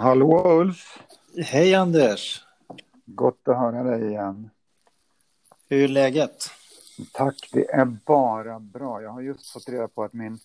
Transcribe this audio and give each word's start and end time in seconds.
Hallå 0.00 0.60
Ulf! 0.60 0.98
Hej 1.36 1.74
Anders! 1.74 2.44
Gott 3.06 3.48
att 3.48 3.56
höra 3.58 3.82
dig 3.82 4.08
igen. 4.08 4.50
Hur 5.68 5.84
är 5.84 5.88
läget? 5.88 6.50
Tack, 7.12 7.48
det 7.52 7.70
är 7.70 7.84
bara 7.84 8.60
bra. 8.60 9.02
Jag 9.02 9.10
har 9.10 9.20
just 9.20 9.50
fått 9.50 9.68
reda 9.68 9.88
på 9.88 10.04
att 10.04 10.12
min, 10.12 10.38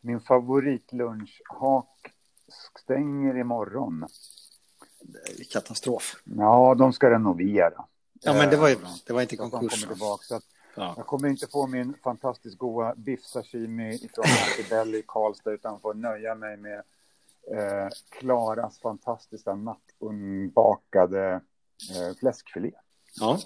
min 0.00 0.20
favoritlunchhak 0.20 2.12
stänger 2.84 3.38
imorgon. 3.38 4.06
Katastrof. 5.52 6.22
Ja, 6.24 6.74
de 6.78 6.92
ska 6.92 7.10
renovera. 7.10 7.84
Ja, 8.20 8.32
men 8.32 8.50
det 8.50 8.56
var 8.56 8.68
ju 8.68 8.76
bra. 8.76 8.88
Det 9.06 9.12
var 9.12 9.22
inte 9.22 9.36
konkurs. 9.36 9.86
tillbaka. 9.86 10.24
Så 10.24 10.34
att 10.34 10.44
Ja. 10.74 10.94
jag 10.96 11.06
kommer 11.06 11.28
inte 11.28 11.46
få 11.46 11.66
min 11.66 11.94
fantastiskt 12.04 12.58
goda 12.58 12.94
biff 12.94 13.24
sashimi 13.24 14.08
från 14.14 14.24
Belly 14.70 14.98
i 14.98 15.02
Karlstad 15.06 15.50
utan 15.52 15.80
får 15.80 15.94
nöja 15.94 16.34
mig 16.34 16.56
med 16.56 16.82
eh, 17.50 17.88
Klaras 18.10 18.80
fantastiska 18.80 19.54
nattunbakade 19.54 21.40
eh, 21.90 22.16
fläskfilé. 22.20 22.72
ja. 23.20 23.38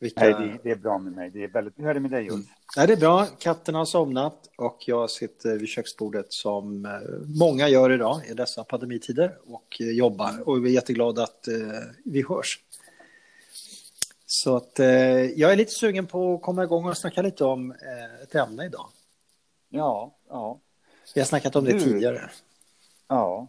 Vilka... 0.00 0.20
Nej, 0.20 0.32
det, 0.32 0.58
det 0.62 0.70
är 0.70 0.76
bra 0.76 0.98
med 0.98 1.12
mig. 1.12 1.30
Det 1.30 1.44
är 1.44 1.48
väldigt... 1.48 1.78
Hur 1.78 1.86
är 1.86 1.94
det 1.94 2.00
med 2.00 2.10
dig, 2.10 2.30
Ulf? 2.30 2.46
Nej, 2.76 2.86
det 2.86 2.92
är 2.92 2.96
bra. 2.96 3.26
Katterna 3.38 3.78
har 3.78 3.84
somnat 3.84 4.48
och 4.56 4.78
jag 4.86 5.10
sitter 5.10 5.58
vid 5.58 5.68
köksbordet 5.68 6.26
som 6.28 6.84
eh, 6.84 6.92
många 7.38 7.68
gör 7.68 7.92
idag 7.92 8.26
i 8.30 8.34
dessa 8.34 8.64
pandemitider 8.64 9.38
och 9.46 9.76
eh, 9.80 9.90
jobbar. 9.90 10.48
Och 10.48 10.64
vi 10.64 10.70
är 10.70 10.74
jätteglada 10.74 11.22
att 11.22 11.48
eh, 11.48 11.54
vi 12.04 12.22
hörs. 12.28 12.60
Så 14.26 14.56
att 14.56 14.80
eh, 14.80 14.86
jag 15.22 15.52
är 15.52 15.56
lite 15.56 15.72
sugen 15.72 16.06
på 16.06 16.34
att 16.34 16.42
komma 16.42 16.64
igång 16.64 16.88
och 16.88 16.98
snacka 16.98 17.22
lite 17.22 17.44
om 17.44 17.70
eh, 17.70 18.22
ett 18.22 18.34
ämne 18.34 18.66
idag. 18.66 18.86
Ja, 19.68 20.16
ja, 20.28 20.60
Vi 21.18 21.22
har 21.22 21.26
snackat 21.26 21.56
om 21.56 21.64
det 21.64 21.72
Du- 21.72 21.80
tidigare. 21.80 22.30
ja. 23.08 23.48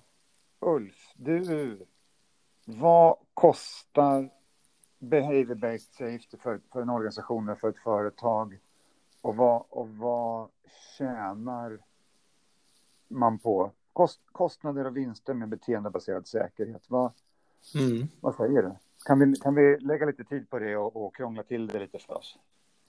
Ulf, 0.59 1.13
du, 1.15 1.85
vad 2.65 3.17
kostar 3.33 4.29
behavior-based 4.99 5.91
safety 5.93 6.37
för, 6.43 6.59
för 6.73 6.81
en 6.81 6.89
organisation 6.89 7.47
eller 7.49 7.55
för 7.59 7.69
ett 7.69 7.77
företag? 7.83 8.57
Och 9.21 9.35
vad, 9.35 9.63
och 9.69 9.89
vad 9.89 10.49
tjänar 10.97 11.79
man 13.07 13.39
på? 13.39 13.71
Kost, 13.93 14.19
kostnader 14.31 14.85
och 14.85 14.97
vinster 14.97 15.33
med 15.33 15.49
beteendebaserad 15.49 16.27
säkerhet. 16.27 16.83
Vad, 16.87 17.11
Mm. 17.75 18.07
vad 18.21 18.35
säger 18.35 18.61
du? 18.63 18.71
Kan 19.05 19.19
vi, 19.19 19.35
kan 19.35 19.55
vi 19.55 19.79
lägga 19.79 20.05
lite 20.05 20.23
tid 20.23 20.49
på 20.49 20.59
det 20.59 20.77
och, 20.77 21.05
och 21.05 21.15
krångla 21.15 21.43
till 21.43 21.67
det 21.67 21.79
lite 21.79 21.99
för 21.99 22.17
oss? 22.17 22.37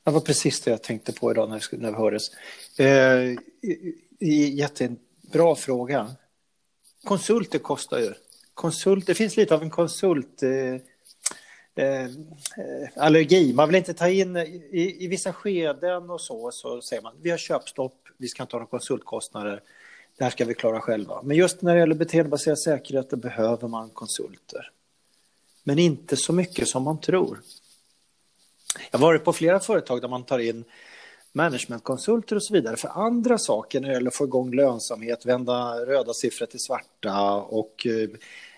Det 0.05 0.11
var 0.11 0.21
precis 0.21 0.61
det 0.61 0.71
jag 0.71 0.83
tänkte 0.83 1.13
på 1.13 1.31
idag 1.31 1.49
när 1.51 1.77
när 1.79 1.91
vi 1.91 1.97
hördes. 1.97 2.29
Eh, 2.79 3.37
jättebra 4.29 5.55
fråga. 5.57 6.17
Konsulter 7.05 7.59
kostar 7.59 7.99
ju. 7.99 8.15
Konsult, 8.55 9.07
det 9.07 9.15
finns 9.15 9.37
lite 9.37 9.55
av 9.55 9.63
en 9.63 9.71
konsult... 9.71 10.43
Eh, 10.43 10.75
eh, 11.75 12.11
allergi. 12.97 13.53
Man 13.53 13.69
vill 13.69 13.77
inte 13.77 13.95
ta 13.95 14.09
in 14.09 14.37
i, 14.37 14.97
i 15.01 15.07
vissa 15.07 15.33
skeden 15.33 16.11
och 16.11 16.21
så, 16.21 16.51
så 16.53 16.83
säger 16.83 17.03
man 17.03 17.15
vi 17.23 17.31
har 17.31 17.39
köpstopp, 17.39 17.97
vi 18.17 18.29
ska 18.29 18.43
inte 18.43 18.57
ha 18.57 18.59
några 18.59 18.71
konsultkostnader. 18.71 19.63
Det 20.19 20.25
här 20.25 20.31
ska 20.31 20.45
vi 20.45 20.55
klara 20.55 20.81
själva. 20.81 21.23
Men 21.23 21.37
just 21.37 21.63
när 21.63 21.75
det 21.75 21.81
gäller 21.81 21.95
beteendebaserad 21.95 22.59
säkerhet 22.59 23.11
då 23.11 23.17
behöver 23.17 23.69
man 23.69 23.91
konsulter. 23.91 24.71
Men 25.65 25.79
inte 25.79 26.17
så 26.17 26.33
mycket 26.33 26.69
som 26.69 26.83
man 26.83 27.01
tror. 27.01 27.41
Jag 28.91 28.99
har 28.99 29.07
varit 29.07 29.25
på 29.25 29.33
flera 29.33 29.61
företag 29.61 30.01
där 30.01 30.09
man 30.09 30.25
tar 30.25 30.39
in 30.39 30.65
managementkonsulter 31.33 32.37
och 32.37 32.45
så 32.45 32.55
vidare 32.55 32.77
för 32.77 32.89
andra 32.89 33.39
saker 33.39 33.81
när 33.81 33.89
det 33.89 33.95
gäller 33.95 34.09
att 34.09 34.17
få 34.17 34.25
igång 34.25 34.55
lönsamhet, 34.55 35.27
vända 35.27 35.87
röda 35.87 36.13
siffror 36.15 36.47
till 36.47 36.61
svarta 36.61 37.33
och 37.35 37.87
eh, 37.87 38.09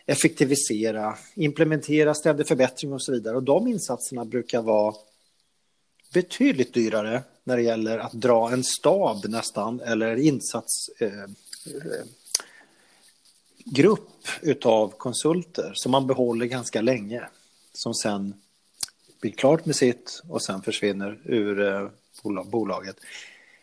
effektivisera, 0.06 1.14
implementera 1.34 2.14
ständig 2.14 2.48
förbättring 2.48 2.92
och 2.92 3.02
så 3.02 3.12
vidare. 3.12 3.36
Och 3.36 3.42
de 3.42 3.68
insatserna 3.68 4.24
brukar 4.24 4.62
vara 4.62 4.94
betydligt 6.12 6.74
dyrare 6.74 7.22
när 7.44 7.56
det 7.56 7.62
gäller 7.62 7.98
att 7.98 8.12
dra 8.12 8.52
en 8.52 8.64
stab 8.64 9.24
nästan 9.28 9.80
eller 9.80 10.16
insatsgrupp 10.16 11.38
eh, 13.78 14.42
eh, 14.42 14.50
utav 14.50 14.88
konsulter 14.88 15.72
som 15.74 15.92
man 15.92 16.06
behåller 16.06 16.46
ganska 16.46 16.80
länge 16.80 17.28
som 17.74 17.94
sen 17.94 18.34
blir 19.20 19.32
klart 19.32 19.66
med 19.66 19.76
sitt 19.76 20.22
och 20.28 20.42
sen 20.42 20.62
försvinner 20.62 21.20
ur 21.24 21.60
eh, 21.60 21.88
bolaget. 22.44 22.96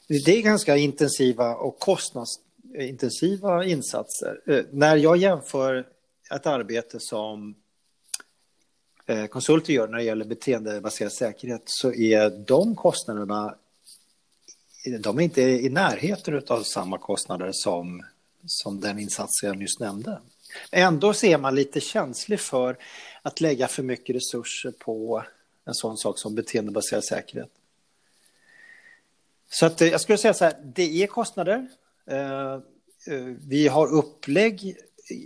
Det 0.07 0.31
är 0.31 0.41
ganska 0.41 0.77
intensiva 0.77 1.55
och 1.55 1.79
kostnadsintensiva 1.79 3.65
insatser. 3.65 4.41
Eh, 4.47 4.63
när 4.71 4.95
jag 4.95 5.17
jämför 5.17 5.87
ett 6.31 6.47
arbete 6.47 6.99
som 6.99 7.55
eh, 9.05 9.25
konsulter 9.25 9.73
gör 9.73 9.87
när 9.87 9.97
det 9.97 10.03
gäller 10.03 10.25
beteendebaserad 10.25 11.13
säkerhet 11.13 11.61
så 11.65 11.93
är 11.93 12.29
de 12.29 12.75
kostnaderna 12.75 13.55
de 14.99 15.19
är 15.19 15.23
inte 15.23 15.41
i 15.41 15.69
närheten 15.69 16.41
av 16.47 16.63
samma 16.63 16.97
kostnader 16.97 17.49
som, 17.53 18.03
som 18.45 18.79
den 18.79 18.99
insats 18.99 19.43
jag 19.43 19.57
nyss 19.57 19.79
nämnde. 19.79 20.21
Ändå 20.71 21.13
ser 21.13 21.33
är 21.33 21.37
man 21.37 21.55
lite 21.55 21.79
känslig 21.79 22.39
för 22.39 22.77
att 23.21 23.41
lägga 23.41 23.67
för 23.67 23.83
mycket 23.83 24.15
resurser 24.15 24.71
på 24.71 25.23
en 25.65 25.73
sån 25.73 25.97
sak 25.97 26.19
som 26.19 26.35
beteendebaserad 26.35 27.03
säkerhet. 27.03 27.51
Så 29.49 29.65
att, 29.65 29.81
eh, 29.81 29.87
jag 29.87 30.01
skulle 30.01 30.17
säga 30.17 30.33
så 30.33 30.45
här, 30.45 30.53
det 30.75 31.03
är 31.03 31.07
kostnader. 31.07 31.67
Eh, 32.07 32.53
eh, 32.53 33.23
vi 33.47 33.67
har 33.67 33.87
upplägg, 33.87 34.77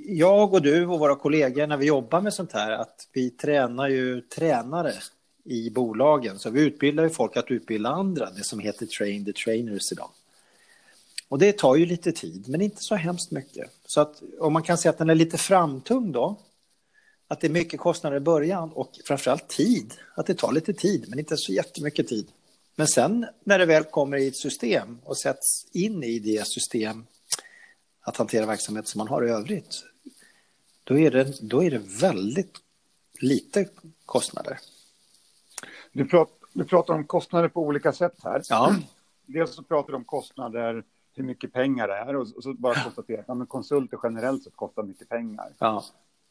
jag 0.08 0.54
och 0.54 0.62
du 0.62 0.86
och 0.86 1.00
våra 1.00 1.16
kollegor 1.16 1.68
när 1.68 1.78
vi 1.78 1.86
jobbar 1.86 2.22
med 2.22 2.34
sånt 2.34 2.52
här, 2.52 2.72
att 2.72 3.08
vi 3.14 3.30
tränar 3.30 3.90
ju 3.90 4.22
tränare 4.22 4.94
i 5.46 5.70
bolagen. 5.70 6.40
Så 6.40 6.50
vi 6.50 6.62
utbildar 6.62 7.04
ju 7.04 7.10
folk 7.10 7.38
att 7.38 7.52
utbilda 7.52 7.90
andra, 7.90 8.32
det 8.32 8.44
som 8.44 8.60
heter 8.60 8.86
train 8.86 9.26
the 9.26 9.34
trainers 9.34 9.92
idag. 9.92 10.10
Och 11.28 11.40
det 11.40 11.58
tar 11.58 11.76
ju 11.76 11.86
lite 11.86 12.12
tid, 12.12 12.46
men 12.48 12.62
inte 12.62 12.84
så 12.84 12.96
hemskt 12.96 13.32
mycket. 13.32 13.72
Så 13.86 14.02
att 14.02 14.22
om 14.40 14.54
man 14.54 14.64
kan 14.64 14.78
säga 14.78 14.90
att 14.90 14.98
den 14.98 15.10
är 15.10 15.16
lite 15.16 15.38
framtung 15.38 16.12
då, 16.12 16.40
att 17.28 17.42
det 17.42 17.48
är 17.48 17.52
mycket 17.52 17.80
kostnader 17.80 18.18
i 18.18 18.20
början 18.20 18.72
och 18.74 18.92
framförallt 19.06 19.48
tid, 19.48 19.94
att 20.16 20.26
det 20.26 20.34
tar 20.34 20.52
lite 20.52 20.74
tid, 20.74 21.06
men 21.08 21.20
inte 21.20 21.38
så 21.38 21.54
jättemycket 21.54 22.08
tid. 22.08 22.28
Men 22.76 22.88
sen 22.88 23.26
när 23.44 23.60
det 23.60 23.66
väl 23.66 23.84
kommer 23.84 24.18
i 24.18 24.28
ett 24.28 24.36
system 24.36 25.00
och 25.04 25.18
sätts 25.18 25.66
in 25.72 26.04
i 26.04 26.20
det 26.20 26.48
system 26.48 27.06
att 28.02 28.18
hantera 28.18 28.46
verksamhet 28.46 28.88
som 28.88 29.00
man 29.00 29.08
har 29.08 29.26
i 29.28 29.30
övrigt, 29.30 29.84
då 30.84 30.98
är 31.00 31.12
det, 31.12 31.40
då 31.42 31.64
är 31.64 31.72
det 31.72 31.78
väldigt 32.02 32.58
lite 33.20 33.70
kostnader. 34.06 34.60
Du, 35.92 36.06
prat, 36.06 36.30
du 36.54 36.66
pratar 36.66 36.94
om 36.94 37.04
kostnader 37.06 37.48
på 37.50 37.62
olika 37.62 37.94
sätt 37.94 38.16
här. 38.24 38.42
Ja, 38.50 38.76
Dels 39.26 39.56
så 39.56 39.64
pratar 39.64 39.90
du 39.92 39.96
om 39.96 40.04
kostnader, 40.04 40.84
hur 41.16 41.24
mycket 41.24 41.54
pengar 41.54 41.88
det 41.88 41.94
är 41.96 42.16
och 42.16 42.28
så- 42.28 42.54
bara 42.54 42.84
konstatera 42.84 43.20
att 43.20 43.26
ja, 43.40 43.46
konsulter 43.46 44.00
generellt 44.04 44.44
sett 44.44 44.56
kostar 44.56 44.84
mycket 44.84 45.10
pengar. 45.10 45.54
ja, 45.60 45.84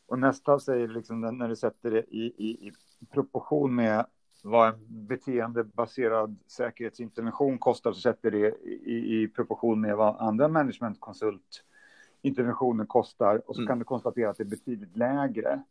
Och 0.07 0.19
nästa 0.19 0.61
säger 0.61 0.89
liksom 0.89 1.21
när 1.39 1.49
du 1.49 1.57
sätter 1.57 1.91
det 1.91 2.01
i, 2.11 2.23
i, 2.37 2.49
i 2.69 2.73
proportion 3.13 3.75
med 3.75 4.07
vad 4.43 4.69
en 4.69 4.75
beteendebaserad 4.89 6.37
säkerhetsintervention 6.47 7.59
kostar 7.59 7.93
så 7.93 8.01
sätter 8.01 8.31
det 8.31 8.49
i, 8.65 9.23
i 9.23 9.29
proportion 9.29 9.81
med 9.81 9.97
vad 9.97 10.17
andra 10.17 10.49
managementkonsultinterventioner 10.49 12.85
kostar 12.85 13.43
och 13.47 13.55
så 13.55 13.61
Mm. 13.61 13.69
kan 13.69 13.79
du 13.79 13.85
konstatera 13.85 14.31
att 14.31 14.37
det 14.37 14.43
är 14.43 14.47
betydligt 14.47 14.97
lägre. 14.97 15.63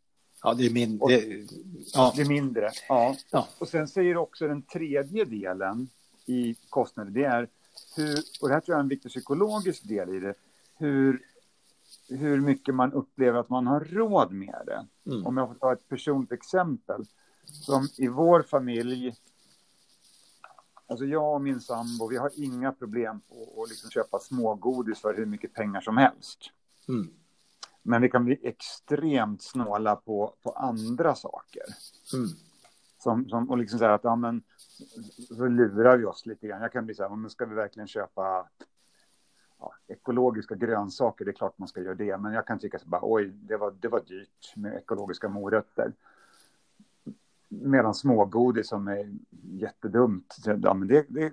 ja 0.42 0.54
det 0.54 0.66
är 0.66 0.70
min... 0.72 1.00
Och- 1.00 1.08
Det, 1.10 1.46
ja, 1.94 2.12
Det 2.16 2.22
är 2.22 2.28
mindre. 2.28 2.70
Ja. 2.88 3.16
Ja. 3.30 3.48
Och 3.58 3.68
sen 3.68 3.88
säger 3.88 4.16
också 4.16 4.48
den 4.48 4.62
tredje 4.62 5.24
delen 5.24 5.88
i 6.26 6.54
kostnader. 6.68 7.10
Det 7.10 7.24
är 7.24 7.48
hur, 7.96 8.18
och 8.42 8.48
det 8.48 8.54
här 8.54 8.60
tror 8.60 8.72
jag 8.74 8.78
är 8.78 8.82
en 8.82 8.88
viktig 8.88 9.10
psykologisk 9.10 9.88
del 9.88 10.14
i 10.14 10.20
det, 10.20 10.34
hur, 10.78 11.22
hur 12.08 12.40
mycket 12.40 12.74
man 12.74 12.92
upplever 12.92 13.38
att 13.38 13.48
man 13.50 13.66
har 13.66 13.80
råd 13.80 14.32
med 14.32 14.62
det. 14.66 14.86
Mm. 15.10 15.26
Om 15.26 15.36
jag 15.36 15.48
får 15.48 15.54
ta 15.54 15.72
ett 15.72 15.88
personligt 15.88 16.32
exempel. 16.32 17.04
Som 17.52 17.88
i 17.98 18.08
vår 18.08 18.42
familj, 18.42 19.14
alltså 20.86 21.04
jag 21.04 21.34
och 21.34 21.40
min 21.40 21.60
sambo, 21.60 22.08
vi 22.08 22.16
har 22.16 22.30
inga 22.36 22.72
problem 22.72 23.20
på 23.20 23.62
att 23.62 23.68
liksom 23.68 23.90
köpa 23.90 24.18
smågodis 24.18 25.00
för 25.00 25.14
hur 25.14 25.26
mycket 25.26 25.52
pengar 25.54 25.80
som 25.80 25.96
helst. 25.96 26.38
mm, 26.88 27.10
Men 27.82 28.02
vi 28.02 28.08
kan 28.10 28.24
bli 28.24 28.38
extremt 28.42 29.42
snåla 29.42 29.96
på, 29.96 30.34
på 30.42 30.50
andra 30.50 31.14
saker. 31.14 31.62
mm, 32.14 32.28
Som, 32.98 33.28
som, 33.28 33.50
och 33.50 33.58
liksom 33.58 33.78
så 33.78 33.84
här 33.84 33.92
att, 33.92 34.04
ja 34.04 34.16
men, 34.16 34.42
så 35.28 35.46
lurar 35.48 35.96
vi 35.96 36.04
oss 36.04 36.26
lite 36.26 36.46
grann. 36.46 36.62
Jag 36.62 36.72
kan 36.72 36.84
bli 36.84 36.94
så 36.94 37.02
här, 37.02 37.16
men 37.16 37.30
ska 37.30 37.46
vi 37.46 37.54
verkligen 37.54 37.88
köpa 37.88 38.48
ja, 39.58 39.74
ekologiska 39.86 40.54
grönsaker? 40.54 41.24
Det 41.24 41.30
är 41.30 41.32
klart 41.32 41.58
man 41.58 41.68
ska 41.68 41.80
göra 41.80 41.94
det. 41.94 42.16
Men 42.18 42.32
jag 42.32 42.46
kan 42.46 42.58
tycka 42.58 42.78
så 42.78 42.88
bara, 42.88 43.00
oj, 43.04 43.26
det 43.26 43.56
var, 43.56 43.70
det 43.70 43.88
var 43.88 44.00
dyrt 44.00 44.56
med 44.56 44.74
ekologiska 44.76 45.28
morötter. 45.28 45.92
Medan 47.60 47.94
smågodis 47.94 48.68
som 48.68 48.88
är 48.88 49.12
jättedumt, 49.42 50.36
ja 50.62 50.74
men 50.74 50.88
det, 50.88 51.06
det, 51.08 51.32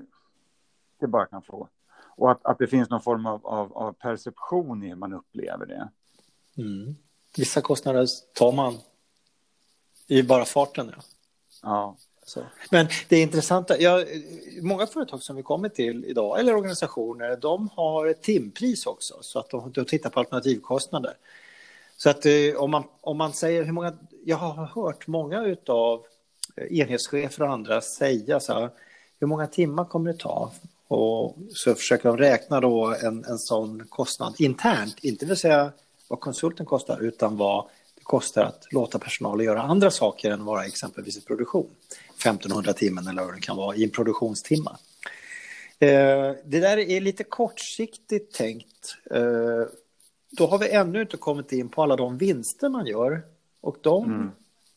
det 0.99 1.07
bara 1.07 1.25
kan 1.25 1.41
få. 1.41 1.67
Och 2.15 2.31
att, 2.31 2.45
att 2.45 2.57
det 2.59 2.67
finns 2.67 2.89
någon 2.89 3.01
form 3.01 3.25
av, 3.25 3.47
av, 3.47 3.77
av 3.77 3.93
perception 3.93 4.83
i 4.83 4.87
hur 4.87 4.95
man 4.95 5.13
upplever 5.13 5.65
det. 5.65 5.89
Mm. 6.57 6.95
Vissa 7.37 7.61
kostnader 7.61 8.07
tar 8.33 8.51
man 8.51 8.77
i 10.07 10.23
bara 10.23 10.45
farten. 10.45 10.91
Ja. 10.95 11.01
ja. 11.61 11.95
Så. 12.25 12.43
Men 12.71 12.87
det 13.07 13.21
intressanta, 13.21 13.79
ja, 13.79 14.05
många 14.61 14.87
företag 14.87 15.23
som 15.23 15.35
vi 15.35 15.43
kommer 15.43 15.69
till 15.69 16.05
idag, 16.05 16.39
eller 16.39 16.55
organisationer, 16.55 17.37
de 17.37 17.69
har 17.75 18.07
ett 18.07 18.21
timpris 18.21 18.85
också, 18.85 19.17
så 19.21 19.39
att 19.39 19.49
de, 19.49 19.71
de 19.71 19.85
tittar 19.85 20.09
på 20.09 20.19
alternativkostnader. 20.19 21.13
Så 22.01 22.09
att 22.09 22.25
eh, 22.25 22.55
om 22.55 22.71
man, 22.71 22.83
om 23.01 23.17
man 23.17 23.33
säger 23.33 23.63
hur 23.63 23.71
många, 23.71 23.93
jag 24.25 24.37
har 24.37 24.65
hört 24.65 25.07
många 25.07 25.55
av 25.67 26.05
eh, 26.55 26.79
enhetschefer 26.79 27.41
och 27.41 27.51
andra 27.51 27.81
säga 27.81 28.39
så 28.39 28.53
här, 28.53 28.69
hur 29.19 29.27
många 29.27 29.47
timmar 29.47 29.85
kommer 29.85 30.13
det 30.13 30.19
ta? 30.19 30.51
Och 30.87 31.37
så 31.53 31.75
försöker 31.75 32.09
de 32.09 32.17
räkna 32.17 32.61
då 32.61 32.95
en, 33.03 33.25
en 33.25 33.37
sån 33.37 33.87
kostnad 33.89 34.35
internt, 34.37 34.95
inte 35.01 35.25
vill 35.25 35.37
säga 35.37 35.71
vad 36.07 36.19
konsulten 36.19 36.65
kostar, 36.65 36.99
utan 37.01 37.37
vad 37.37 37.65
det 37.95 38.03
kostar 38.03 38.43
att 38.43 38.67
låta 38.71 38.99
personalen 38.99 39.45
göra 39.45 39.61
andra 39.61 39.91
saker 39.91 40.31
än 40.31 40.45
vara 40.45 40.65
exempelvis 40.65 41.17
i 41.17 41.21
produktion. 41.21 41.69
1500 42.17 42.73
timmar 42.73 43.09
eller 43.09 43.23
vad 43.23 43.33
det 43.33 43.41
kan 43.41 43.57
vara 43.57 43.75
i 43.75 43.83
en 43.83 43.89
produktionstimma. 43.89 44.77
Eh, 45.79 46.35
det 46.45 46.59
där 46.59 46.77
är 46.77 47.01
lite 47.01 47.23
kortsiktigt 47.23 48.33
tänkt. 48.33 48.95
Eh, 49.11 49.63
då 50.31 50.47
har 50.47 50.59
vi 50.59 50.69
ännu 50.69 51.01
inte 51.01 51.17
kommit 51.17 51.51
in 51.51 51.69
på 51.69 51.83
alla 51.83 51.95
de 51.95 52.17
vinster 52.17 52.69
man 52.69 52.87
gör. 52.87 53.21
Och 53.61 53.77
de, 53.81 54.05
mm. 54.05 54.31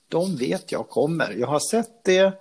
de 0.09 0.37
vet 0.37 0.73
jag 0.73 0.89
kommer. 0.89 1.31
Jag 1.31 1.47
har 1.47 1.71
sett 1.71 2.05
det, 2.05 2.33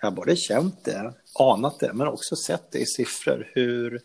jag 0.00 0.10
har 0.10 0.10
både 0.10 0.36
känt 0.36 0.84
det, 0.84 1.12
anat 1.38 1.80
det, 1.80 1.92
men 1.92 2.06
också 2.06 2.36
sett 2.36 2.70
det 2.70 2.78
i 2.78 2.86
siffror. 2.86 3.50
Hur, 3.52 4.00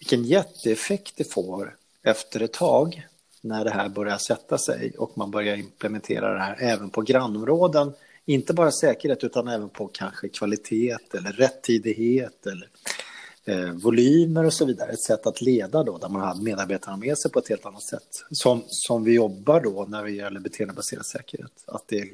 vilken 0.00 0.24
jätteeffekt 0.24 1.16
det 1.16 1.32
får 1.32 1.76
efter 2.02 2.42
ett 2.42 2.52
tag 2.52 3.06
när 3.40 3.64
det 3.64 3.70
här 3.70 3.88
börjar 3.88 4.18
sätta 4.18 4.58
sig 4.58 4.92
och 4.98 5.18
man 5.18 5.30
börjar 5.30 5.56
implementera 5.56 6.34
det 6.34 6.40
här 6.40 6.56
även 6.60 6.90
på 6.90 7.02
grannområden. 7.02 7.92
Inte 8.24 8.54
bara 8.54 8.72
säkerhet 8.72 9.24
utan 9.24 9.48
även 9.48 9.68
på 9.68 9.88
kanske 9.88 10.28
kvalitet 10.28 10.96
eller 11.14 11.32
rättidighet 11.32 12.46
eller 12.46 12.68
eh, 13.44 13.70
volymer 13.70 14.44
och 14.44 14.54
så 14.54 14.64
vidare. 14.64 14.92
Ett 14.92 15.02
sätt 15.02 15.26
att 15.26 15.40
leda 15.40 15.82
då, 15.82 15.98
där 15.98 16.08
man 16.08 16.22
har 16.22 16.34
medarbetarna 16.34 16.96
med 16.96 17.18
sig 17.18 17.30
på 17.30 17.38
ett 17.38 17.48
helt 17.48 17.66
annat 17.66 17.82
sätt. 17.82 18.24
Som, 18.30 18.62
som 18.66 19.04
vi 19.04 19.14
jobbar 19.14 19.60
då 19.60 19.86
när 19.88 20.04
det 20.04 20.10
gäller 20.10 20.40
beteendebaserad 20.40 21.06
säkerhet. 21.06 21.64
Att, 21.66 21.88
det, 21.88 22.10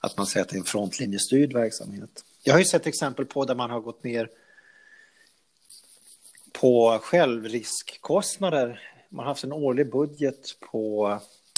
att 0.00 0.16
man 0.16 0.26
säger 0.26 0.44
att 0.44 0.50
det 0.50 0.56
är 0.56 0.58
en 0.58 0.64
frontlinjestyrd 0.64 1.52
verksamhet. 1.52 2.24
Jag 2.42 2.54
har 2.54 2.58
ju 2.58 2.64
sett 2.64 2.86
exempel 2.86 3.26
på 3.26 3.44
där 3.44 3.54
man 3.54 3.70
har 3.70 3.80
gått 3.80 4.04
ner 4.04 4.30
på 6.52 6.98
självriskkostnader. 7.02 8.80
Man 9.08 9.24
har 9.24 9.32
haft 9.32 9.44
en 9.44 9.52
årlig 9.52 9.90
budget 9.90 10.60
på 10.60 11.10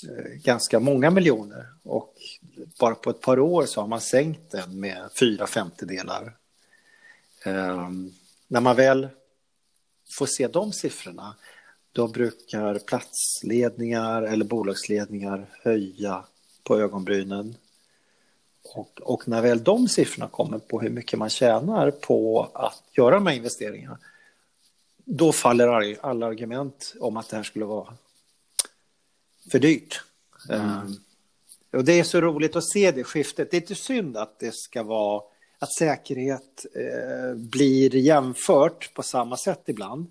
eh, 0.09 0.33
ganska 0.35 0.81
många 0.81 1.11
miljoner 1.11 1.67
och 1.83 2.15
bara 2.81 2.95
på 2.95 3.11
ett 3.11 3.21
par 3.21 3.39
år 3.39 3.67
så 3.67 3.81
har 3.81 3.89
man 3.89 4.01
sänkt 4.01 4.51
den 4.51 4.81
med 4.81 5.09
fyra 5.21 5.47
femtedelar. 5.47 6.37
Ehm, 7.45 8.13
när 8.49 8.61
man 8.61 8.77
väl 8.77 9.09
får 10.11 10.27
se 10.27 10.49
de 10.49 10.73
siffrorna, 10.73 11.35
då 11.93 12.09
brukar 12.09 12.79
platsledningar 12.79 14.23
eller 14.23 14.45
bolagsledningar 14.45 15.47
höja 15.63 16.25
på 16.63 16.81
ögonbrynen. 16.81 17.57
Och, 18.75 19.01
och, 19.03 19.29
när 19.29 19.43
väl 19.43 19.65
de 19.65 19.89
siffrorna 19.89 20.29
kommer 20.29 20.59
på 20.59 20.81
hur 20.81 20.91
mycket 20.91 21.19
man 21.19 21.31
tjänar 21.31 21.91
på 21.91 22.51
att 22.55 22.83
göra 22.93 23.15
de 23.15 23.27
här 23.27 23.35
investeringarna, 23.35 23.99
då 25.05 25.33
faller 25.33 25.97
alla 26.01 26.27
argument 26.27 26.95
om 27.01 27.17
att 27.17 27.29
det 27.29 27.37
här 27.37 27.45
skulle 27.45 27.65
vara 27.65 27.95
för 29.51 29.59
dyrt. 29.59 30.05
Mm. 30.49 30.71
Um, 30.71 31.01
och 31.73 31.85
det 31.85 31.93
är 31.93 32.05
så 32.05 32.21
roligt 32.21 32.57
att 32.57 32.69
se 32.69 32.91
det 32.91 33.05
skiftet. 33.05 33.51
Det 33.51 33.57
är 33.57 33.61
inte 33.61 33.75
synd 33.75 34.17
att 34.17 34.39
det 34.39 34.55
ska 34.55 34.83
vara 34.83 35.23
att 35.59 35.73
säkerhet 35.73 36.67
eh, 36.75 37.35
blir 37.35 37.95
jämfört 37.97 38.95
på 38.95 39.03
samma 39.03 39.37
sätt 39.37 39.63
ibland 39.67 40.07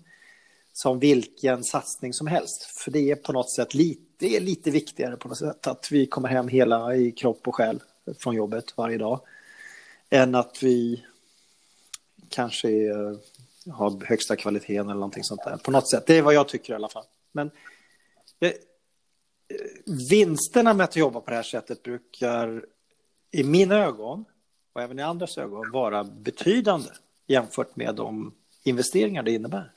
som 0.72 0.98
vilken 0.98 1.64
satsning 1.64 2.12
som 2.12 2.26
helst. 2.26 2.62
För 2.62 2.90
det 2.90 3.10
är 3.10 3.16
på 3.16 3.32
något 3.32 3.54
sätt 3.54 3.74
lite, 3.74 4.26
är 4.26 4.40
lite 4.40 4.70
viktigare 4.70 5.16
på 5.16 5.28
något 5.28 5.38
sätt 5.38 5.66
att 5.66 5.88
vi 5.92 6.06
kommer 6.06 6.28
hem 6.28 6.48
hela 6.48 6.96
i 6.96 7.12
kropp 7.12 7.48
och 7.48 7.54
själ 7.54 7.82
från 8.18 8.34
jobbet 8.34 8.76
varje 8.76 8.98
dag 8.98 9.20
än 10.10 10.34
att 10.34 10.62
vi 10.62 11.04
kanske 12.28 12.70
eh, 12.70 13.12
har 13.72 14.06
högsta 14.06 14.36
kvaliteten 14.36 14.86
eller 14.86 14.94
någonting 14.94 15.24
sånt 15.24 15.44
där. 15.44 15.56
På 15.56 15.70
något 15.70 15.90
sätt. 15.90 16.06
Det 16.06 16.18
är 16.18 16.22
vad 16.22 16.34
jag 16.34 16.48
tycker 16.48 16.72
i 16.72 16.76
alla 16.76 16.88
fall. 16.88 17.04
Men 17.32 17.50
eh, 18.40 18.48
eh 18.48 18.54
vinsterna 20.10 20.74
med 20.74 20.84
att 20.84 20.96
jobba 20.96 21.20
på 21.20 21.30
det 21.30 21.36
här 21.36 21.42
sättet 21.42 21.82
brukar 21.82 22.64
i 23.30 23.44
mina 23.44 23.84
ögon 23.84 24.24
och 24.76 24.82
även 24.82 24.98
i 24.98 25.02
andras 25.02 25.38
ögon 25.38 25.70
vara 25.70 26.04
betydande 26.04 26.88
jämfört 27.26 27.76
med 27.76 27.94
de 27.94 28.34
investeringar 28.62 29.22
det 29.22 29.30
innebär. 29.30 29.72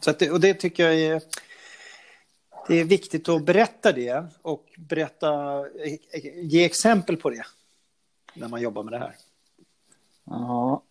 Så 0.00 0.12
det, 0.12 0.30
och 0.30 0.40
det 0.40 0.54
tycker 0.54 0.82
jag 0.82 0.94
är, 0.94 1.22
det 2.68 2.74
är 2.74 2.84
viktigt 2.84 3.28
att 3.28 3.44
berätta 3.44 3.92
det 3.92 4.26
och 4.42 4.66
berätta, 4.76 5.64
ge 6.34 6.64
exempel 6.64 7.16
på 7.16 7.30
det 7.30 7.46
när 8.34 8.48
man 8.48 8.60
jobbar 8.60 8.82
med 8.82 8.92
det 8.92 8.98
här. 8.98 9.16
Ja, 10.24 10.82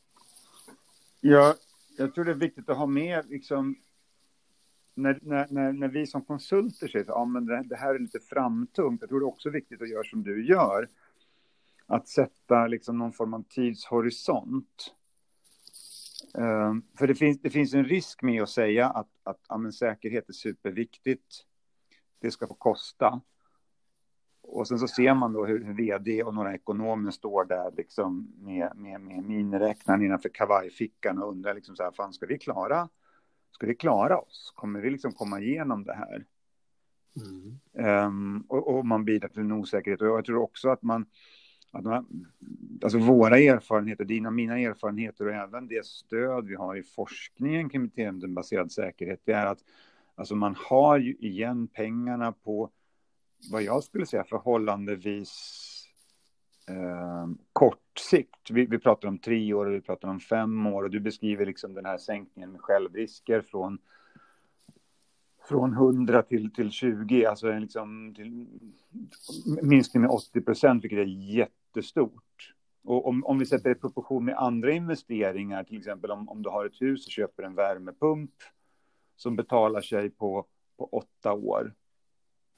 jag, 1.21 1.55
jag 1.97 2.15
tror 2.15 2.25
det 2.25 2.31
är 2.31 2.35
viktigt 2.35 2.69
att 2.69 2.77
ha 2.77 2.85
med 2.85 3.29
liksom 3.29 3.75
när, 4.93 5.19
när, 5.21 5.47
när, 5.49 5.71
när 5.71 5.87
vi 5.87 6.07
som 6.07 6.21
konsulter 6.21 6.87
säger 6.87 7.05
att 7.05 7.33
ja, 7.33 7.39
det, 7.39 7.63
det 7.63 7.75
här 7.75 7.95
är 7.95 7.99
lite 7.99 8.19
framtungt, 8.19 9.01
jag 9.01 9.09
tror 9.09 9.19
det 9.19 9.23
är 9.23 9.27
också 9.27 9.49
viktigt 9.49 9.81
att 9.81 9.89
göra 9.89 10.03
som 10.03 10.23
du 10.23 10.47
gör 10.47 10.87
att 11.87 12.07
sätta 12.07 12.67
liksom 12.67 12.97
någon 12.97 13.13
form 13.13 13.33
av 13.33 13.43
tidshorisont. 13.49 14.93
Uh, 16.37 16.73
för 16.97 17.07
det 17.07 17.15
finns, 17.15 17.41
det 17.41 17.49
finns 17.49 17.73
en 17.73 17.85
risk 17.85 18.21
med 18.21 18.43
att 18.43 18.49
säga 18.49 18.89
att, 18.89 19.09
att 19.23 19.39
ja, 19.49 19.71
säkerhet 19.71 20.29
är 20.29 20.33
superviktigt. 20.33 21.45
Det 22.19 22.31
ska 22.31 22.47
få 22.47 22.53
kosta. 22.53 23.21
Och 24.41 24.67
sen 24.67 24.79
så 24.79 24.87
ser 24.87 25.13
man 25.13 25.33
då 25.33 25.45
hur, 25.45 25.63
hur 25.63 25.73
vd 25.73 26.23
och 26.23 26.33
några 26.33 26.55
ekonomer 26.55 27.11
står 27.11 27.45
där 27.45 27.71
liksom 27.77 28.33
med, 28.37 28.71
med, 28.75 29.01
med 29.01 29.23
miniräknaren 29.23 30.01
innanför 30.01 30.29
kavajfickan 30.29 31.17
och 31.17 31.29
undrar 31.29 31.53
liksom 31.53 31.75
så 31.75 31.83
här, 31.83 31.91
fan 31.91 32.13
ska 32.13 32.25
vi 32.25 32.37
klara, 32.37 32.89
ska 33.51 33.67
vi 33.67 33.75
klara 33.75 34.17
oss? 34.17 34.53
Kommer 34.55 34.81
vi 34.81 34.89
liksom 34.89 35.11
komma 35.11 35.39
igenom 35.39 35.83
det 35.83 35.93
här? 35.93 36.25
Mm. 37.21 37.59
Um, 38.05 38.45
och, 38.49 38.75
och, 38.75 38.85
man 38.85 39.05
bidrar 39.05 39.29
till 39.29 39.41
en 39.41 39.51
osäkerhet. 39.51 40.01
Och 40.01 40.07
jag 40.07 40.25
tror 40.25 40.41
också 40.41 40.69
att 40.69 40.81
man, 40.81 41.05
att 41.71 41.83
man, 41.83 42.25
alltså 42.83 42.97
våra 42.97 43.39
erfarenheter, 43.39 44.05
dina 44.05 44.29
och 44.29 44.33
mina 44.33 44.59
erfarenheter 44.59 45.25
och 45.25 45.33
även 45.33 45.67
det 45.67 45.85
stöd 45.85 46.47
vi 46.47 46.55
har 46.55 46.75
i 46.75 46.83
forskningen 46.83 47.69
kring 47.69 47.87
beteendebaserad 47.87 48.71
säkerhet, 48.71 49.21
det 49.25 49.31
är 49.31 49.45
att 49.45 49.59
alltså 50.15 50.35
man 50.35 50.55
har 50.69 50.97
ju 50.97 51.13
igen 51.13 51.67
pengarna 51.67 52.31
på 52.31 52.69
vad 53.51 53.63
jag 53.63 53.83
skulle 53.83 54.05
säga 54.05 54.23
förhållandevis 54.23 55.63
eh, 56.67 57.27
kort 57.53 57.99
sikt. 57.99 58.51
Vi, 58.51 58.65
vi 58.65 58.79
pratar 58.79 59.07
om 59.07 59.19
tre 59.19 59.53
år 59.53 59.65
och 59.65 59.73
vi 59.73 59.81
pratar 59.81 60.07
om 60.07 60.19
fem 60.19 60.67
år 60.67 60.83
och 60.83 60.89
du 60.89 60.99
beskriver 60.99 61.45
liksom 61.45 61.73
den 61.73 61.85
här 61.85 61.97
sänkningen 61.97 62.51
med 62.51 62.61
självrisker 62.61 63.41
från 63.41 63.79
från 65.47 65.73
100 65.73 66.23
till, 66.23 66.51
till 66.51 66.71
20, 66.71 67.25
alltså 67.25 67.51
en 67.51 67.61
liksom 67.61 68.13
till, 68.15 68.47
minskning 69.61 70.01
med 70.01 70.11
80 70.11 70.41
procent, 70.41 70.83
vilket 70.83 70.99
är 70.99 71.03
jättestort. 71.67 72.53
Och 72.83 73.07
om, 73.07 73.25
om 73.25 73.39
vi 73.39 73.45
sätter 73.45 73.69
det 73.69 73.77
i 73.77 73.79
proportion 73.79 74.25
med 74.25 74.35
andra 74.37 74.71
investeringar, 74.71 75.63
till 75.63 75.77
exempel 75.77 76.11
om, 76.11 76.29
om 76.29 76.43
du 76.43 76.49
har 76.49 76.65
ett 76.65 76.81
hus 76.81 77.05
och 77.05 77.11
köper 77.11 77.43
en 77.43 77.55
värmepump 77.55 78.31
som 79.15 79.35
betalar 79.35 79.81
sig 79.81 80.09
på, 80.09 80.45
på 80.77 80.85
åtta 80.85 81.33
år, 81.33 81.73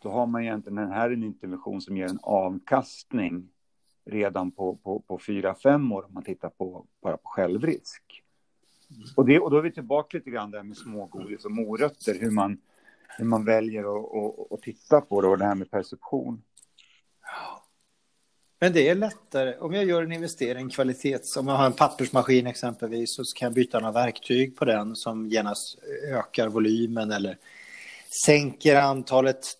då 0.01 0.09
har 0.09 0.25
man 0.25 0.41
egentligen 0.41 0.75
den 0.75 0.91
här 0.91 1.09
en 1.09 1.23
intervention 1.23 1.81
som 1.81 1.97
ger 1.97 2.09
en 2.09 2.19
avkastning 2.23 3.49
redan 4.05 4.51
på, 4.51 4.75
på, 4.75 4.99
på 4.99 5.19
fyra, 5.19 5.55
fem 5.55 5.91
år 5.91 6.05
om 6.05 6.13
man 6.13 6.23
tittar 6.23 6.49
på 6.49 6.85
bara 7.01 7.17
på 7.17 7.29
självrisk. 7.29 8.23
Och, 9.15 9.25
det, 9.25 9.39
och 9.39 9.51
då 9.51 9.57
är 9.57 9.61
vi 9.61 9.71
tillbaka 9.71 10.17
lite 10.17 10.29
grann 10.29 10.51
där 10.51 10.63
med 10.63 10.77
smågodis 10.77 11.45
och 11.45 11.51
morötter, 11.51 12.19
hur 12.19 12.31
man, 12.31 12.57
hur 13.17 13.25
man 13.25 13.45
väljer 13.45 13.83
att 14.53 14.61
titta 14.61 15.01
på 15.01 15.21
det 15.21 15.27
och 15.27 15.37
det 15.37 15.45
här 15.45 15.55
med 15.55 15.71
perception. 15.71 16.41
Men 18.59 18.73
det 18.73 18.89
är 18.89 18.95
lättare 18.95 19.55
om 19.59 19.73
jag 19.73 19.85
gör 19.85 20.03
en 20.03 20.11
investering 20.11 20.69
kvalitets, 20.69 21.37
om 21.37 21.47
jag 21.47 21.55
har 21.55 21.65
en 21.65 21.73
pappersmaskin 21.73 22.47
exempelvis 22.47 23.15
så 23.15 23.23
kan 23.35 23.45
jag 23.45 23.53
byta 23.53 23.79
några 23.79 23.91
verktyg 23.91 24.55
på 24.55 24.65
den 24.65 24.95
som 24.95 25.27
genast 25.27 25.79
ökar 26.11 26.47
volymen 26.47 27.11
eller 27.11 27.37
sänker 28.25 28.75
antalet 28.75 29.57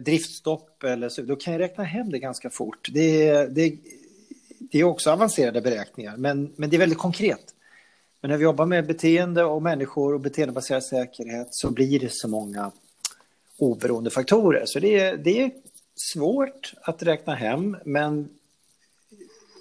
driftstopp 0.00 0.84
eller 0.84 1.08
så, 1.08 1.22
då 1.22 1.36
kan 1.36 1.52
jag 1.52 1.60
räkna 1.60 1.84
hem 1.84 2.10
det 2.10 2.18
ganska 2.18 2.50
fort. 2.50 2.88
Det, 2.92 3.32
det, 3.46 3.76
det 4.58 4.78
är 4.78 4.84
också 4.84 5.10
avancerade 5.10 5.60
beräkningar, 5.60 6.16
men, 6.16 6.52
men 6.56 6.70
det 6.70 6.76
är 6.76 6.78
väldigt 6.78 6.98
konkret. 6.98 7.54
Men 8.20 8.30
när 8.30 8.38
vi 8.38 8.44
jobbar 8.44 8.66
med 8.66 8.86
beteende 8.86 9.44
och 9.44 9.62
människor 9.62 10.14
och 10.14 10.20
beteendebaserad 10.20 10.84
säkerhet 10.84 11.48
så 11.50 11.70
blir 11.70 12.00
det 12.00 12.12
så 12.12 12.28
många 12.28 12.72
oberoende 13.58 14.10
faktorer. 14.10 14.62
Så 14.66 14.80
det 14.80 14.98
är, 14.98 15.16
det 15.16 15.42
är 15.42 15.50
svårt 15.96 16.74
att 16.82 17.02
räkna 17.02 17.34
hem, 17.34 17.76
men 17.84 18.28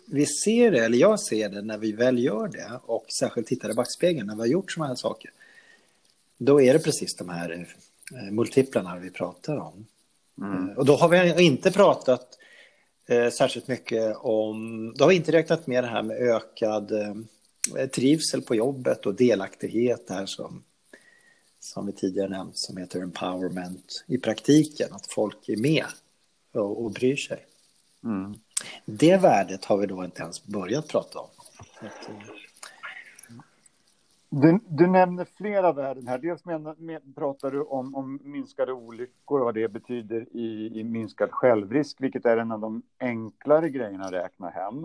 vi 0.06 0.26
ser 0.26 0.72
det, 0.72 0.86
eller 0.86 0.98
jag 0.98 1.20
ser 1.20 1.50
det 1.50 1.62
när 1.62 1.78
vi 1.78 1.92
väl 1.92 2.24
gör 2.24 2.48
det 2.48 2.80
och 2.86 3.06
särskilt 3.20 3.48
tittar 3.48 3.72
i 3.72 3.74
backspegeln 3.74 4.28
när 4.28 4.36
vi 4.36 4.40
har 4.40 4.48
gjort 4.48 4.72
sådana 4.72 4.88
här 4.88 4.96
saker. 4.96 5.32
Då 6.38 6.62
är 6.62 6.74
det 6.74 6.80
precis 6.80 7.16
de 7.16 7.30
här 7.30 7.68
eh, 8.14 8.32
multiplarna 8.32 8.98
vi 8.98 9.10
pratar 9.10 9.58
om. 9.58 9.86
Mm. 10.42 10.78
Och 10.78 10.86
då 10.86 10.96
har 10.96 11.10
vi 11.10 11.44
inte 11.44 11.72
pratat 11.72 12.38
eh, 13.08 13.30
särskilt 13.30 13.68
mycket 13.68 14.16
om, 14.18 14.94
då 14.98 15.04
har 15.04 15.10
vi 15.10 15.16
inte 15.16 15.32
räknat 15.32 15.68
med 15.68 15.84
det 15.84 15.88
här 15.88 16.04
med 16.04 16.18
ökad 16.18 16.92
eh, 16.92 17.88
trivsel 17.90 18.42
på 18.42 18.56
jobbet 18.56 19.06
och 19.06 19.16
delaktighet 19.16 20.06
här 20.10 20.26
som, 20.26 20.64
som 21.60 21.86
vi 21.86 21.92
tidigare 21.92 22.30
nämnt 22.30 22.58
som 22.58 22.78
heter 22.78 23.02
empowerment 23.02 24.04
i 24.08 24.18
praktiken, 24.18 24.88
att 24.92 25.14
folk 25.14 25.50
är 25.50 25.58
med 25.58 25.86
och, 26.56 26.84
och 26.84 26.92
bryr 26.92 27.16
sig. 27.16 27.46
Mm. 28.04 28.34
Det 28.86 29.18
värdet 29.18 29.66
har 29.66 29.78
vi 29.78 29.86
då 29.86 30.06
inte 30.06 30.22
ens 30.22 30.44
börjat 30.44 30.88
prata 30.88 31.20
om. 31.20 31.28
Du, 34.30 34.60
du 34.68 34.88
nämner 34.88 35.28
flera 35.38 35.72
värden 35.72 36.08
här. 36.08 36.18
Dels 36.18 36.46
menar, 36.46 36.76
med, 36.78 37.16
pratar 37.16 37.52
du 37.52 37.62
om, 37.62 37.96
om 37.96 38.20
minskade 38.24 38.74
olyckor 38.74 39.40
och 39.40 39.46
vad 39.46 39.56
det 39.56 39.68
betyder 39.68 40.28
i, 40.32 40.80
i 40.80 40.84
minskad 40.84 41.32
självrisk, 41.32 41.98
vilket 42.00 42.26
är 42.26 42.38
en 42.38 42.52
av 42.52 42.60
de 42.60 42.82
enklare 43.00 43.70
grejerna 43.70 44.06
att 44.06 44.14
räkna 44.14 44.50
hem. 44.50 44.76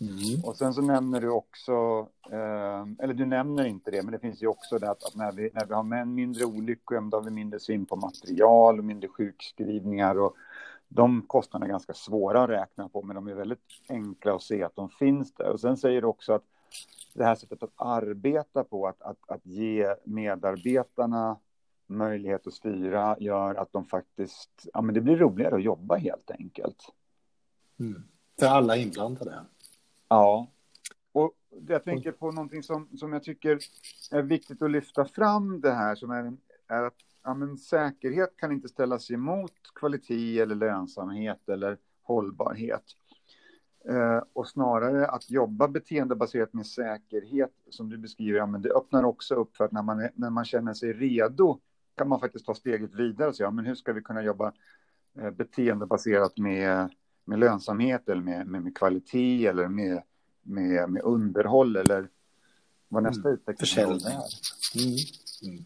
Mm. 0.00 0.44
Och 0.44 0.56
sen 0.56 0.74
så 0.74 0.80
nämner 0.82 1.20
du 1.20 1.30
också, 1.30 2.06
eh, 2.30 3.04
eller 3.04 3.14
du 3.14 3.26
nämner 3.26 3.64
inte 3.64 3.90
det, 3.90 4.02
men 4.02 4.12
det 4.12 4.18
finns 4.18 4.42
ju 4.42 4.46
också 4.46 4.78
det 4.78 4.90
att, 4.90 5.04
att 5.04 5.16
när, 5.16 5.32
vi, 5.32 5.50
när 5.54 5.66
vi 5.66 5.74
har 5.74 6.04
mindre 6.04 6.44
olyckor, 6.44 7.10
då 7.10 7.16
har 7.16 7.24
vi 7.24 7.30
mindre 7.30 7.60
svinn 7.60 7.86
på 7.86 7.96
material 7.96 8.78
och 8.78 8.84
mindre 8.84 9.08
sjukskrivningar 9.08 10.18
och 10.18 10.36
de 10.92 11.22
kostnaderna 11.26 11.66
är 11.66 11.70
ganska 11.70 11.94
svåra 11.94 12.42
att 12.42 12.50
räkna 12.50 12.88
på, 12.88 13.02
men 13.02 13.16
de 13.16 13.28
är 13.28 13.34
väldigt 13.34 13.64
enkla 13.88 14.34
att 14.34 14.42
se 14.42 14.62
att 14.62 14.76
de 14.76 14.88
finns 14.88 15.34
där. 15.34 15.48
Och 15.48 15.60
sen 15.60 15.76
säger 15.76 16.00
du 16.00 16.06
också 16.06 16.32
att 16.32 16.44
det 17.14 17.24
här 17.24 17.34
sättet 17.34 17.62
att 17.62 17.72
arbeta 17.76 18.64
på, 18.64 18.86
att, 18.86 19.02
att, 19.02 19.18
att 19.30 19.46
ge 19.46 19.94
medarbetarna 20.04 21.38
möjlighet 21.86 22.46
att 22.46 22.54
styra 22.54 23.16
gör 23.20 23.54
att 23.54 23.72
de 23.72 23.86
faktiskt, 23.86 24.68
ja 24.72 24.80
men 24.82 24.94
det 24.94 25.00
blir 25.00 25.16
roligare 25.16 25.54
att 25.54 25.62
jobba 25.62 25.96
helt 25.96 26.30
enkelt. 26.30 26.92
Mm. 27.80 28.02
För 28.40 28.46
alla 28.46 28.76
inblandade. 28.76 29.44
Ja. 30.08 30.46
Och 31.12 31.32
jag 31.68 31.84
tänker 31.84 32.12
på 32.12 32.30
någonting 32.30 32.62
som, 32.62 32.88
som 32.96 33.12
jag 33.12 33.22
tycker 33.22 33.58
är 34.10 34.22
viktigt 34.22 34.62
att 34.62 34.70
lyfta 34.70 35.04
fram 35.04 35.60
det 35.60 35.72
här 35.72 35.94
som 35.94 36.10
är, 36.10 36.36
är 36.68 36.82
att 36.82 37.09
ja, 37.22 37.34
men 37.34 37.58
säkerhet 37.58 38.36
kan 38.36 38.52
inte 38.52 38.68
ställas 38.68 39.10
emot 39.10 39.52
kvalitet 39.74 40.40
eller 40.40 40.54
lönsamhet 40.54 41.48
eller 41.48 41.78
hållbarhet. 42.02 42.84
Eh, 43.88 44.22
och 44.32 44.48
snarare 44.48 45.06
att 45.06 45.30
jobba 45.30 45.68
beteendebaserat 45.68 46.52
med 46.52 46.66
säkerhet, 46.66 47.52
som 47.70 47.88
du 47.88 47.98
beskriver, 47.98 48.38
ja, 48.38 48.46
men 48.46 48.62
det 48.62 48.70
öppnar 48.70 49.04
också 49.04 49.34
upp 49.34 49.56
för 49.56 49.64
att 49.64 49.72
när 49.72 49.82
man, 49.82 50.00
är, 50.00 50.10
när 50.14 50.30
man 50.30 50.44
känner 50.44 50.74
sig 50.74 50.92
redo 50.92 51.58
kan 51.96 52.08
man 52.08 52.20
faktiskt 52.20 52.46
ta 52.46 52.54
steget 52.54 52.94
vidare 52.94 53.28
och 53.28 53.36
säga, 53.36 53.46
ja, 53.46 53.50
men 53.50 53.66
hur 53.66 53.74
ska 53.74 53.92
vi 53.92 54.02
kunna 54.02 54.22
jobba 54.22 54.52
eh, 55.18 55.30
beteendebaserat 55.30 56.38
med, 56.38 56.94
med 57.24 57.38
lönsamhet 57.38 58.08
eller 58.08 58.22
med, 58.22 58.46
med, 58.46 58.62
med 58.62 58.76
kvalitet 58.76 59.46
eller 59.46 59.68
med, 59.68 60.02
med, 60.42 60.90
med 60.90 61.02
underhåll 61.02 61.76
eller 61.76 62.08
vad 62.88 63.02
nästa 63.02 63.28
mm. 63.28 63.34
utveckling 63.34 63.84
är. 63.84 63.88
Mm. 64.74 64.96
Mm. 65.42 65.64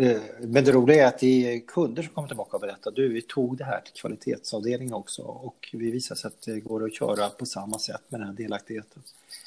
Eh, 0.00 0.20
men 0.40 0.64
det 0.64 0.72
roliga 0.72 1.04
är 1.04 1.08
att 1.08 1.18
det 1.18 1.54
är 1.54 1.60
kunder 1.60 2.02
som 2.02 2.14
kommer 2.14 2.28
tillbaka 2.28 2.56
och 2.56 2.60
berättar 2.60 2.90
du, 2.90 3.08
vi 3.08 3.22
tog 3.22 3.56
det 3.56 3.64
här 3.64 3.80
till 3.80 3.94
kvalitetsavdelningen 3.94 4.94
också 4.94 5.22
och 5.22 5.68
vi 5.72 5.90
visar 5.90 6.14
sig 6.14 6.28
att 6.28 6.42
det 6.42 6.60
går 6.60 6.84
att 6.84 6.94
köra 6.94 7.28
på 7.28 7.46
samma 7.46 7.78
sätt 7.78 8.02
med 8.08 8.20
den 8.20 8.28
här 8.28 8.34
delaktigheten. 8.34 9.02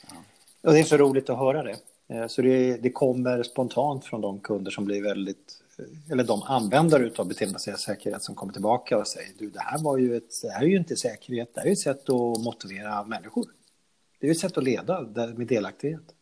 Ja. 0.09 0.15
Och 0.61 0.73
det 0.73 0.79
är 0.79 0.83
så 0.83 0.97
roligt 0.97 1.29
att 1.29 1.37
höra 1.37 1.63
det. 1.63 1.75
Eh, 2.07 2.27
så 2.27 2.41
det, 2.41 2.77
det, 2.77 2.89
kommer 2.89 3.43
spontant 3.43 4.05
från 4.05 4.21
de 4.21 4.39
kunder 4.39 4.71
som 4.71 4.85
blir 4.85 5.03
väldigt, 5.03 5.61
eh, 5.79 6.11
eller 6.11 6.23
de 6.23 6.41
användare 6.41 7.11
av 7.17 7.27
beteendebaserad 7.27 7.79
säkerhet 7.79 8.23
som 8.23 8.35
kommer 8.35 8.53
tillbaka 8.53 8.97
och 8.97 9.07
säger 9.07 9.31
du, 9.37 9.49
det 9.49 9.59
här, 9.59 9.83
var 9.83 9.97
ju 9.97 10.15
ett, 10.15 10.41
det 10.41 10.49
här 10.49 10.61
är 10.61 10.67
ju 10.67 10.77
inte 10.77 10.95
säkerhet, 10.95 11.53
det 11.53 11.61
här 11.61 11.67
är 11.67 11.71
ett 11.71 11.79
sätt 11.79 12.09
att 12.09 12.43
motivera 12.43 13.03
människor. 13.03 13.45
Det 14.19 14.27
är 14.27 14.31
ett 14.31 14.39
sätt 14.39 14.57
att 14.57 14.63
leda 14.63 15.01
med 15.35 15.47
delaktighet. 15.47 16.13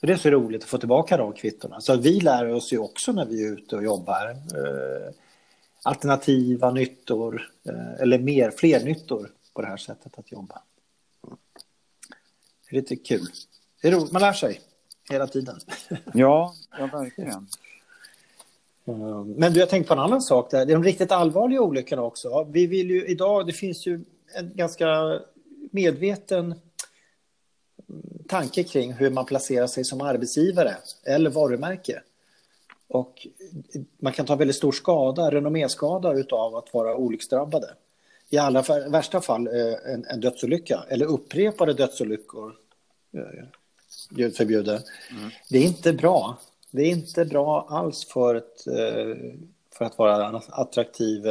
Så 0.00 0.06
det 0.06 0.12
är 0.12 0.16
så 0.16 0.30
roligt 0.30 0.62
att 0.62 0.68
få 0.68 0.78
tillbaka 0.78 1.16
de 1.16 1.32
kvittona. 1.32 1.80
Så 1.80 1.96
vi 1.96 2.20
lär 2.20 2.54
oss 2.54 2.72
ju 2.72 2.78
också 2.78 3.12
när 3.12 3.26
vi 3.26 3.46
är 3.46 3.52
ute 3.52 3.76
och 3.76 3.84
jobbar. 3.84 4.30
Eh, 4.30 5.14
alternativa 5.82 6.70
nyttor, 6.70 7.50
eh, 7.68 8.02
eller 8.02 8.18
mer, 8.18 8.50
fler 8.50 8.84
nyttor 8.84 9.30
på 9.54 9.62
det 9.62 9.68
här 9.68 9.76
sättet 9.76 10.18
att 10.18 10.32
jobba. 10.32 10.62
Det 12.70 12.76
är 12.76 12.80
lite 12.80 12.96
kul. 12.96 13.26
Det 13.82 13.88
är 13.88 13.92
roligt, 13.92 14.12
man 14.12 14.22
lär 14.22 14.32
sig 14.32 14.60
hela 15.10 15.26
tiden. 15.26 15.58
Ja, 16.14 16.54
ja 16.78 16.86
verkligen. 16.86 17.48
Eh, 18.84 19.24
men 19.24 19.52
du, 19.52 19.60
jag 19.60 19.68
tänkte 19.68 19.88
på 19.88 19.94
en 19.94 20.00
annan 20.00 20.22
sak. 20.22 20.50
Där. 20.50 20.66
Det 20.66 20.72
är 20.72 20.74
de 20.74 20.84
riktigt 20.84 21.12
allvarliga 21.12 21.60
olyckorna 21.60 22.02
också. 22.02 22.44
Vi 22.44 22.66
vill 22.66 22.90
ju 22.90 23.06
idag, 23.06 23.46
det 23.46 23.52
finns 23.52 23.86
ju 23.86 24.04
en 24.34 24.52
ganska 24.54 25.20
medveten 25.70 26.54
tanke 28.28 28.64
kring 28.64 28.92
hur 28.92 29.10
man 29.10 29.26
placerar 29.26 29.66
sig 29.66 29.84
som 29.84 30.00
arbetsgivare 30.00 30.76
eller 31.04 31.30
varumärke. 31.30 32.02
Och 32.88 33.26
man 33.98 34.12
kan 34.12 34.26
ta 34.26 34.36
väldigt 34.36 34.56
stor 34.56 34.72
skada, 34.72 35.30
renomméskada 35.30 36.24
av 36.30 36.56
att 36.56 36.74
vara 36.74 36.96
olycksdrabbade. 36.96 37.74
I 38.30 38.38
allra 38.38 38.88
värsta 38.88 39.20
fall 39.20 39.46
eh, 39.46 39.92
en, 39.94 40.04
en 40.04 40.20
dödsolycka 40.20 40.84
eller 40.88 41.06
upprepade 41.06 41.74
dödsolyckor. 41.74 42.54
Eh, 43.14 43.44
Gud 44.10 44.36
förbjude. 44.36 44.72
Mm. 44.72 45.30
Det 45.50 45.58
är 45.58 45.62
inte 45.62 45.92
bra. 45.92 46.38
Det 46.70 46.82
är 46.82 46.90
inte 46.90 47.24
bra 47.24 47.66
alls 47.70 48.04
för, 48.04 48.34
ett, 48.34 48.66
eh, 48.66 49.16
för 49.74 49.84
att 49.84 49.98
vara 49.98 50.28
en 50.28 50.40
attraktiv 50.48 51.22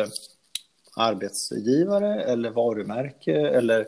arbetsgivare 0.95 2.23
eller 2.23 2.49
varumärke 2.49 3.47
eller 3.47 3.87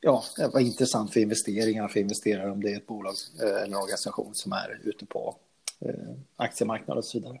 ja, 0.00 0.24
det 0.36 0.48
var 0.48 0.60
intressant 0.60 1.12
för 1.12 1.20
investeringar 1.20 1.88
för 1.88 2.00
investerare 2.00 2.50
om 2.50 2.62
det 2.62 2.72
är 2.72 2.76
ett 2.76 2.86
bolag 2.86 3.14
eh, 3.42 3.48
eller 3.48 3.66
en 3.66 3.74
organisation 3.74 4.34
som 4.34 4.52
är 4.52 4.80
ute 4.84 5.06
på 5.06 5.36
eh, 5.80 5.94
aktiemarknaden 6.36 6.98
och 6.98 7.04
så 7.04 7.18
vidare. 7.18 7.40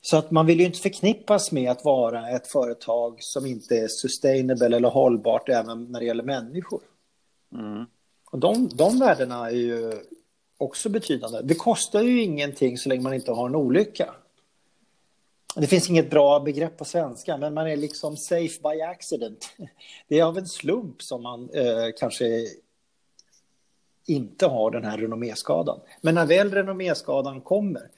Så 0.00 0.16
att 0.16 0.30
man 0.30 0.46
vill 0.46 0.60
ju 0.60 0.66
inte 0.66 0.78
förknippas 0.78 1.52
med 1.52 1.70
att 1.70 1.84
vara 1.84 2.30
ett 2.30 2.46
företag 2.46 3.16
som 3.18 3.46
inte 3.46 3.76
är 3.76 3.88
sustainable 3.88 4.76
eller 4.76 4.88
hållbart 4.88 5.48
även 5.48 5.84
när 5.84 6.00
det 6.00 6.06
gäller 6.06 6.24
människor. 6.24 6.80
Mm. 7.52 7.84
Och 8.30 8.38
de, 8.38 8.68
de 8.74 8.98
värdena 8.98 9.50
är 9.50 9.54
ju 9.54 9.92
också 10.56 10.88
betydande. 10.88 11.40
Det 11.42 11.54
kostar 11.54 12.02
ju 12.02 12.22
ingenting 12.22 12.78
så 12.78 12.88
länge 12.88 13.02
man 13.02 13.14
inte 13.14 13.32
har 13.32 13.46
en 13.46 13.54
olycka. 13.54 14.14
Det 15.56 15.66
finns 15.66 15.90
inget 15.90 16.10
bra 16.10 16.40
begrepp 16.40 16.76
på 16.76 16.84
svenska, 16.84 17.36
men 17.36 17.54
man 17.54 17.66
är 17.66 17.76
liksom 17.76 18.16
safe 18.16 18.60
by 18.62 18.80
accident. 18.80 19.54
Det 20.08 20.18
är 20.18 20.24
av 20.24 20.38
en 20.38 20.46
slump 20.46 21.02
som 21.02 21.22
man 21.22 21.50
eh, 21.50 21.88
kanske 21.98 22.46
inte 24.06 24.46
har 24.46 24.70
den 24.70 24.84
här 24.84 24.98
renomméskadan. 24.98 25.80
Men 26.00 26.14
när 26.14 26.26
väl 26.26 26.50
renomméskadan 26.50 27.40
kommer, 27.40 27.88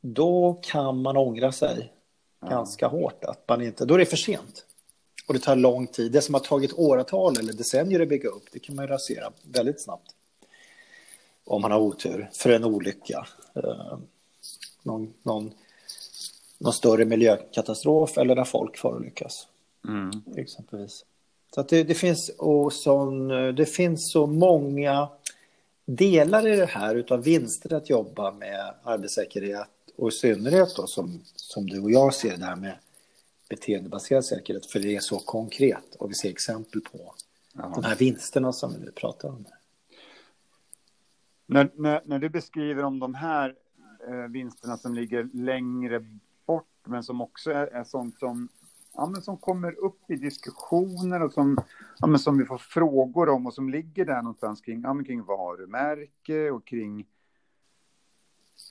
då 0.00 0.60
kan 0.62 1.02
man 1.02 1.16
ångra 1.16 1.52
sig 1.52 1.92
ja. 2.40 2.48
ganska 2.48 2.86
hårt. 2.86 3.24
Att 3.24 3.48
man 3.48 3.62
inte, 3.62 3.84
då 3.84 3.94
är 3.94 3.98
det 3.98 4.06
för 4.06 4.16
sent. 4.16 4.66
Och 5.28 5.34
det 5.34 5.40
tar 5.40 5.56
lång 5.56 5.86
tid. 5.86 6.12
Det 6.12 6.22
som 6.22 6.34
har 6.34 6.40
tagit 6.40 6.72
åratal 6.72 7.38
eller 7.38 7.52
decennier 7.52 8.00
att 8.00 8.08
bygga 8.08 8.28
upp, 8.28 8.44
det 8.52 8.58
kan 8.58 8.76
man 8.76 8.88
rasera 8.88 9.32
väldigt 9.42 9.80
snabbt. 9.80 10.14
Om 11.44 11.62
man 11.62 11.70
har 11.72 11.80
otur, 11.80 12.30
för 12.32 12.50
en 12.50 12.64
olycka. 12.64 13.26
Eh, 13.54 13.98
någon, 14.82 15.14
någon 15.22 15.54
någon 16.58 16.72
större 16.72 17.04
miljökatastrof 17.04 18.18
eller 18.18 18.34
där 18.34 18.44
folk 18.44 18.76
förolyckas. 18.76 19.48
Mm. 19.88 20.10
Exempelvis. 20.36 21.04
Så 21.54 21.60
att 21.60 21.68
det, 21.68 21.84
det, 21.84 21.94
finns 21.94 22.28
och 22.38 22.72
sån, 22.72 23.28
det 23.28 23.66
finns 23.66 24.12
så 24.12 24.26
många 24.26 25.08
delar 25.84 26.46
i 26.46 26.56
det 26.56 26.66
här 26.66 26.94
utav 26.94 27.22
vinster 27.22 27.74
att 27.74 27.90
jobba 27.90 28.32
med 28.32 28.74
arbetssäkerhet 28.82 29.68
och 29.96 30.08
i 30.08 30.12
synnerhet 30.12 30.76
då 30.76 30.86
som, 30.86 31.20
som 31.36 31.66
du 31.66 31.80
och 31.80 31.90
jag 31.90 32.14
ser 32.14 32.36
det 32.36 32.44
här 32.44 32.56
med 32.56 32.78
beteendebaserad 33.48 34.24
säkerhet 34.24 34.66
för 34.66 34.80
det 34.80 34.96
är 34.96 35.00
så 35.00 35.18
konkret 35.18 35.94
och 35.98 36.10
vi 36.10 36.14
ser 36.14 36.28
exempel 36.28 36.80
på 36.80 37.14
Aha. 37.58 37.74
de 37.74 37.84
här 37.84 37.96
vinsterna 37.96 38.52
som 38.52 38.72
vi 38.72 38.78
nu 38.78 38.90
pratar 38.90 39.28
om. 39.28 39.44
När, 41.46 41.70
när, 41.74 42.02
när 42.04 42.18
du 42.18 42.28
beskriver 42.28 42.82
om 42.82 42.98
de 42.98 43.14
här 43.14 43.54
eh, 44.08 44.30
vinsterna 44.30 44.76
som 44.76 44.94
ligger 44.94 45.28
längre 45.32 46.04
men 46.86 47.02
som 47.02 47.20
också 47.20 47.50
är, 47.50 47.66
är 47.66 47.84
sånt 47.84 48.18
som, 48.18 48.48
ja, 48.94 49.06
men 49.06 49.22
som 49.22 49.36
kommer 49.36 49.84
upp 49.84 50.10
i 50.10 50.16
diskussioner 50.16 51.22
och 51.22 51.32
som, 51.32 51.58
ja, 51.98 52.06
men 52.06 52.18
som 52.18 52.38
vi 52.38 52.44
får 52.44 52.58
frågor 52.58 53.28
om 53.28 53.46
och 53.46 53.54
som 53.54 53.70
ligger 53.70 54.04
där 54.04 54.22
någonstans 54.22 54.60
kring, 54.60 54.82
ja, 54.82 54.94
men 54.94 55.04
kring 55.04 55.22
varumärke 55.24 56.50
och 56.50 56.64
kring 56.66 57.06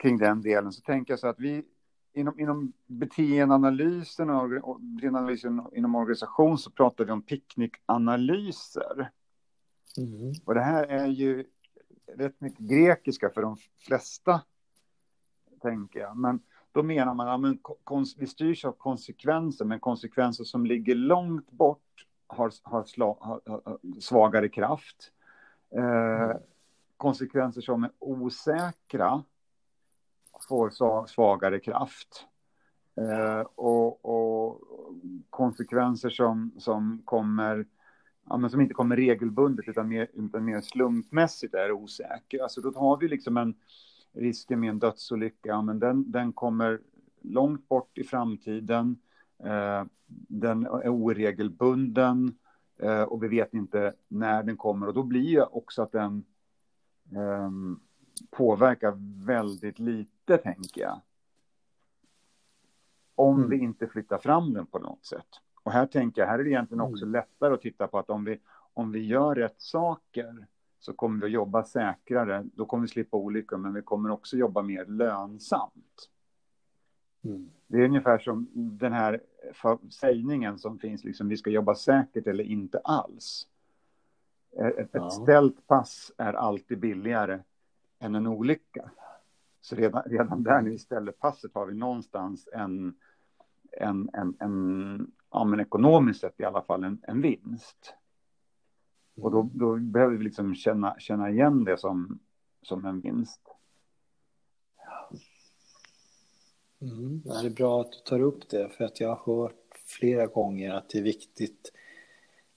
kring 0.01 0.17
den 0.17 0.41
delen 0.41 0.71
så 0.71 0.81
tänker 0.81 1.13
jag 1.13 1.19
så 1.19 1.27
att 1.27 1.39
vi 1.39 1.65
inom, 2.13 2.39
inom 2.39 2.73
beteendeanalysen 2.85 4.29
och 4.29 4.79
beteendeanalysen 4.79 5.61
inom 5.75 5.95
organisation 5.95 6.57
så 6.57 6.71
pratar 6.71 7.05
vi 7.05 7.11
om 7.11 7.21
picknickanalyser. 7.21 9.11
Mm. 9.97 10.33
Och 10.45 10.53
det 10.53 10.61
här 10.61 10.83
är 10.83 11.07
ju 11.07 11.45
rätt 12.17 12.41
mycket 12.41 12.59
grekiska 12.59 13.29
för 13.29 13.41
de 13.41 13.57
flesta, 13.87 14.41
tänker 15.63 15.99
jag. 15.99 16.17
Men 16.17 16.39
då 16.71 16.83
menar 16.83 17.13
man 17.13 17.45
att 17.45 18.17
vi 18.17 18.27
styrs 18.27 18.65
av 18.65 18.71
konsekvenser, 18.71 19.65
men 19.65 19.79
konsekvenser 19.79 20.43
som 20.43 20.65
ligger 20.65 20.95
långt 20.95 21.51
bort 21.51 22.07
har, 22.27 22.51
har, 22.63 22.83
sla, 22.83 23.05
har, 23.19 23.41
har 23.45 24.01
svagare 24.01 24.49
kraft. 24.49 25.11
Eh, 25.75 26.37
konsekvenser 26.97 27.61
som 27.61 27.83
är 27.83 27.91
osäkra 27.99 29.23
får 30.47 31.07
svagare 31.07 31.59
kraft. 31.59 32.25
Eh, 32.95 33.47
och, 33.55 34.05
och, 34.05 34.61
konsekvenser 35.29 36.09
som, 36.09 36.51
som 36.57 37.01
kommer 37.05 37.65
ja, 38.29 38.37
men 38.37 38.49
som 38.49 38.61
inte 38.61 38.73
kommer 38.73 38.95
regelbundet 38.95 39.67
utan 39.67 39.87
mer, 39.87 40.07
utan 40.13 40.45
mer 40.45 40.61
slumpmässigt 40.61 41.53
är 41.53 41.71
osäkra. 41.71 42.43
Alltså 42.43 42.61
då 42.61 42.79
har 42.79 42.97
vi 42.97 43.07
liksom 43.07 43.37
en 43.37 43.55
risken 44.13 44.59
med 44.59 44.69
en 44.69 44.79
dödsolycka, 44.79 45.49
ja, 45.49 45.61
men 45.61 45.79
den, 45.79 46.11
den 46.11 46.33
kommer 46.33 46.79
långt 47.21 47.69
bort 47.69 47.97
i 47.97 48.03
framtiden. 48.03 48.97
Eh, 49.43 49.83
den 50.27 50.65
är 50.65 50.89
oregelbunden 50.89 52.37
eh, 52.77 53.01
och 53.01 53.23
vi 53.23 53.27
vet 53.27 53.53
inte 53.53 53.93
när 54.07 54.43
den 54.43 54.57
kommer 54.57 54.87
och 54.87 54.93
då 54.93 55.03
blir 55.03 55.55
också 55.55 55.81
att 55.81 55.91
den 55.91 56.25
eh, 57.11 57.51
påverkar 58.29 58.93
väldigt 59.25 59.79
lite, 59.79 60.37
tänker 60.37 60.81
jag. 60.81 61.01
Om 63.15 63.37
mm. 63.37 63.49
vi 63.49 63.57
inte 63.57 63.87
flyttar 63.87 64.17
fram 64.17 64.53
den 64.53 64.65
på 64.65 64.79
något 64.79 65.05
sätt. 65.05 65.27
Och 65.63 65.71
här 65.71 65.85
tänker 65.85 66.21
jag, 66.21 66.29
här 66.29 66.39
är 66.39 66.43
det 66.43 66.49
egentligen 66.49 66.81
mm. 66.81 66.93
också 66.93 67.05
lättare 67.05 67.53
att 67.53 67.61
titta 67.61 67.87
på 67.87 67.99
att 67.99 68.09
om 68.09 68.23
vi, 68.23 68.39
om 68.73 68.91
vi 68.91 69.05
gör 69.05 69.35
rätt 69.35 69.61
saker 69.61 70.47
så 70.83 70.93
kommer 70.93 71.19
vi 71.19 71.25
att 71.25 71.31
jobba 71.31 71.63
säkrare. 71.63 72.43
Då 72.53 72.65
kommer 72.65 72.81
vi 72.81 72.87
slippa 72.87 73.17
olyckor, 73.17 73.57
men 73.57 73.73
vi 73.73 73.81
kommer 73.81 74.11
också 74.11 74.37
jobba 74.37 74.61
mer 74.61 74.85
lönsamt. 74.85 76.09
Mm. 77.23 77.49
Det 77.67 77.77
är 77.77 77.85
ungefär 77.85 78.19
som 78.19 78.47
den 78.53 78.93
här 78.93 79.21
sägningen 79.89 80.59
som 80.59 80.79
finns, 80.79 81.03
liksom, 81.03 81.29
vi 81.29 81.37
ska 81.37 81.49
jobba 81.49 81.75
säkert 81.75 82.27
eller 82.27 82.43
inte 82.43 82.79
alls. 82.79 83.47
Ett, 84.51 84.89
ja. 84.91 85.07
ett 85.07 85.13
ställt 85.13 85.67
pass 85.67 86.11
är 86.17 86.33
alltid 86.33 86.79
billigare 86.79 87.39
än 87.99 88.15
en 88.15 88.27
olycka. 88.27 88.91
Så 89.61 89.75
redan, 89.75 90.03
redan 90.05 90.43
där 90.43 90.61
när 90.61 90.69
vi 90.69 90.79
ställer 90.79 91.11
passet 91.11 91.53
har 91.53 91.65
vi 91.65 91.73
någonstans 91.73 92.49
en, 92.53 92.95
en, 93.71 94.09
en, 94.13 94.35
en 94.39 95.11
ja, 95.31 95.43
men 95.43 95.59
ekonomiskt 95.59 96.21
sett 96.21 96.39
i 96.39 96.43
alla 96.43 96.61
fall 96.61 96.83
en, 96.83 97.01
en 97.03 97.21
vinst. 97.21 97.95
Och 99.15 99.31
då, 99.31 99.49
då, 99.53 99.75
behöver 99.75 100.17
vi 100.17 100.23
liksom 100.23 100.55
känna, 100.55 100.99
känna 100.99 101.29
igen 101.29 101.63
det 101.63 101.77
som, 101.77 102.19
som 102.61 102.85
en 102.85 103.01
vinst. 103.01 103.41
Mm, 106.81 107.21
det 107.25 107.47
är 107.47 107.49
bra 107.49 107.81
att 107.81 107.91
du 107.91 107.97
tar 107.97 108.21
upp 108.21 108.49
det, 108.49 108.69
för 108.69 108.83
att 108.83 108.99
jag 108.99 109.15
har 109.15 109.41
hört 109.41 109.55
flera 109.85 110.27
gånger 110.27 110.73
att 110.73 110.89
det 110.89 110.97
är 110.97 111.03
viktigt 111.03 111.71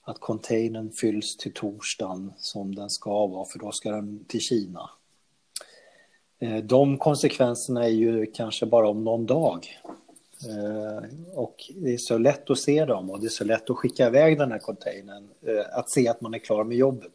att 0.01 0.19
containern 0.19 0.91
fylls 0.91 1.37
till 1.37 1.53
torsdagen 1.53 2.33
som 2.37 2.75
den 2.75 2.89
ska 2.89 3.27
vara, 3.27 3.45
för 3.45 3.59
då 3.59 3.71
ska 3.71 3.91
den 3.91 4.25
till 4.25 4.41
Kina. 4.41 4.89
Eh, 6.39 6.57
de 6.57 6.97
konsekvenserna 6.97 7.85
är 7.85 7.89
ju 7.89 8.25
kanske 8.25 8.65
bara 8.65 8.89
om 8.89 9.03
någon 9.03 9.25
dag. 9.25 9.67
Eh, 10.45 11.09
och 11.33 11.71
det 11.75 11.93
är 11.93 11.97
så 11.97 12.17
lätt 12.17 12.49
att 12.49 12.59
se 12.59 12.85
dem 12.85 13.09
och 13.09 13.19
det 13.19 13.27
är 13.27 13.29
så 13.29 13.43
lätt 13.43 13.69
att 13.69 13.77
skicka 13.77 14.07
iväg 14.07 14.37
den 14.37 14.51
här 14.51 14.59
containern. 14.59 15.29
Eh, 15.41 15.77
att 15.79 15.89
se 15.89 16.07
att 16.07 16.21
man 16.21 16.33
är 16.33 16.39
klar 16.39 16.63
med 16.63 16.77
jobbet. 16.77 17.11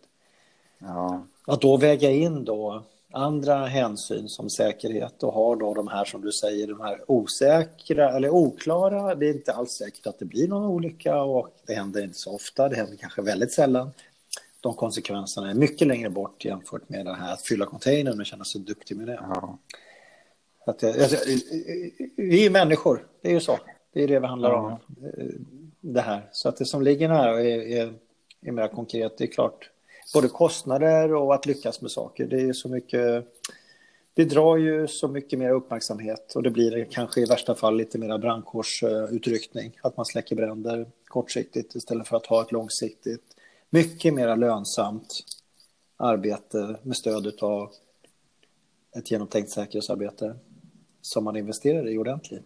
Ja. 0.79 1.27
Att 1.47 1.61
då 1.61 1.77
väga 1.77 2.11
in 2.11 2.45
då 2.45 2.83
andra 3.13 3.67
hänsyn 3.67 4.29
som 4.29 4.51
säkerhet 4.51 5.23
och 5.23 5.33
har 5.33 5.57
då 5.57 5.75
de 5.75 5.89
här 5.89 6.05
som 6.05 6.21
du 6.21 6.33
säger, 6.33 6.67
de 6.67 6.81
här 6.81 7.01
osäkra 7.07 8.17
eller 8.17 8.29
oklara. 8.29 9.15
Det 9.15 9.29
är 9.29 9.35
inte 9.35 9.53
alls 9.53 9.71
säkert 9.71 10.07
att 10.07 10.19
det 10.19 10.25
blir 10.25 10.49
någon 10.49 10.65
olycka 10.65 11.23
och 11.23 11.49
det 11.67 11.75
händer 11.75 12.03
inte 12.05 12.19
så 12.19 12.35
ofta. 12.35 12.69
Det 12.69 12.77
händer 12.77 12.97
kanske 12.97 13.23
väldigt 13.23 13.53
sällan. 13.53 13.91
De 14.61 14.75
konsekvenserna 14.75 15.51
är 15.51 15.55
mycket 15.55 15.89
längre 15.89 16.11
bort 16.11 16.45
jämfört 16.45 16.89
med 16.89 17.07
det 17.07 17.15
här 17.15 17.33
att 17.33 17.43
fylla 17.43 17.67
containern 17.67 18.21
och 18.21 18.27
känna 18.27 18.45
sig 18.45 18.61
duktig 18.61 18.97
med 18.97 19.07
det. 19.07 19.21
Ja. 19.35 19.59
Att, 20.67 20.85
alltså, 20.85 21.17
vi 22.17 22.47
är 22.47 22.51
människor, 22.51 23.07
det 23.23 23.29
är 23.29 23.33
ju 23.33 23.41
så. 23.41 23.59
Det 23.93 24.03
är 24.03 24.09
det 24.09 24.21
vi 24.21 24.27
handlar 24.27 24.53
om. 24.53 24.77
Det 25.81 26.01
här. 26.01 26.29
Så 26.33 26.49
att 26.49 26.57
det 26.57 26.65
som 26.65 26.83
ligger 26.83 27.09
nära 27.09 27.41
är, 27.41 27.59
är, 27.59 27.95
är 28.41 28.53
mer 28.53 28.69
konkret. 28.69 29.19
Det 29.19 29.25
är 29.25 29.29
klart, 29.29 29.71
både 30.15 30.29
kostnader 30.29 31.15
och 31.15 31.35
att 31.35 31.47
lyckas 31.47 31.81
med 31.81 31.91
saker. 31.91 32.27
Det 32.27 32.41
är 32.41 32.53
så 32.53 32.69
mycket. 32.69 33.27
Det 34.15 34.25
drar 34.25 34.57
ju 34.57 34.89
så 34.89 35.09
mycket 35.09 35.39
mer 35.39 35.51
uppmärksamhet 35.51 36.35
och 36.35 36.43
det 36.43 36.51
blir 36.51 36.85
kanske 36.91 37.21
i 37.21 37.25
värsta 37.25 37.55
fall 37.55 37.77
lite 37.77 37.99
mer 37.99 38.19
brandkårsutryckning. 38.19 39.79
Att 39.83 39.97
man 39.97 40.07
släcker 40.07 40.37
bränder 40.37 40.87
kortsiktigt 41.05 41.75
istället 41.75 42.09
för 42.09 42.17
att 42.17 42.27
ha 42.27 42.43
ett 42.43 42.53
långsiktigt, 42.53 43.37
mycket 43.71 44.15
mer 44.15 44.37
lönsamt 44.37 45.25
arbete 45.97 46.77
med 46.83 46.97
stöd 46.97 47.43
av 47.43 47.73
ett 48.97 49.11
genomtänkt 49.11 49.51
säkerhetsarbete 49.51 50.35
som 51.01 51.25
man 51.25 51.37
investerar 51.37 51.89
i 51.89 51.99
ordentligt. 51.99 52.45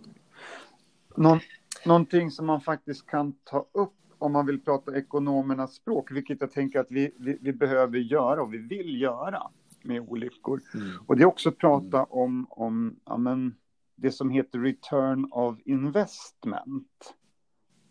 Någon, 1.16 1.38
någonting 1.84 2.30
som 2.30 2.46
man 2.46 2.60
faktiskt 2.60 3.06
kan 3.06 3.32
ta 3.44 3.66
upp 3.72 3.92
om 4.18 4.32
man 4.32 4.46
vill 4.46 4.60
prata 4.60 4.98
ekonomernas 4.98 5.74
språk, 5.74 6.10
vilket 6.10 6.40
jag 6.40 6.50
tänker 6.50 6.80
att 6.80 6.90
vi, 6.90 7.10
vi, 7.18 7.38
vi 7.40 7.52
behöver 7.52 7.98
göra 7.98 8.42
och 8.42 8.54
vi 8.54 8.58
vill 8.58 9.00
göra 9.00 9.42
med 9.82 10.00
olyckor. 10.00 10.60
Mm. 10.74 10.88
Och 11.06 11.16
det 11.16 11.22
är 11.22 11.26
också 11.26 11.52
prata 11.52 11.96
mm. 11.96 12.06
om, 12.10 12.46
om 12.50 12.96
ja, 13.04 13.16
men, 13.16 13.54
det 13.94 14.12
som 14.12 14.30
heter 14.30 14.58
return 14.58 15.28
of 15.32 15.58
investment. 15.64 17.14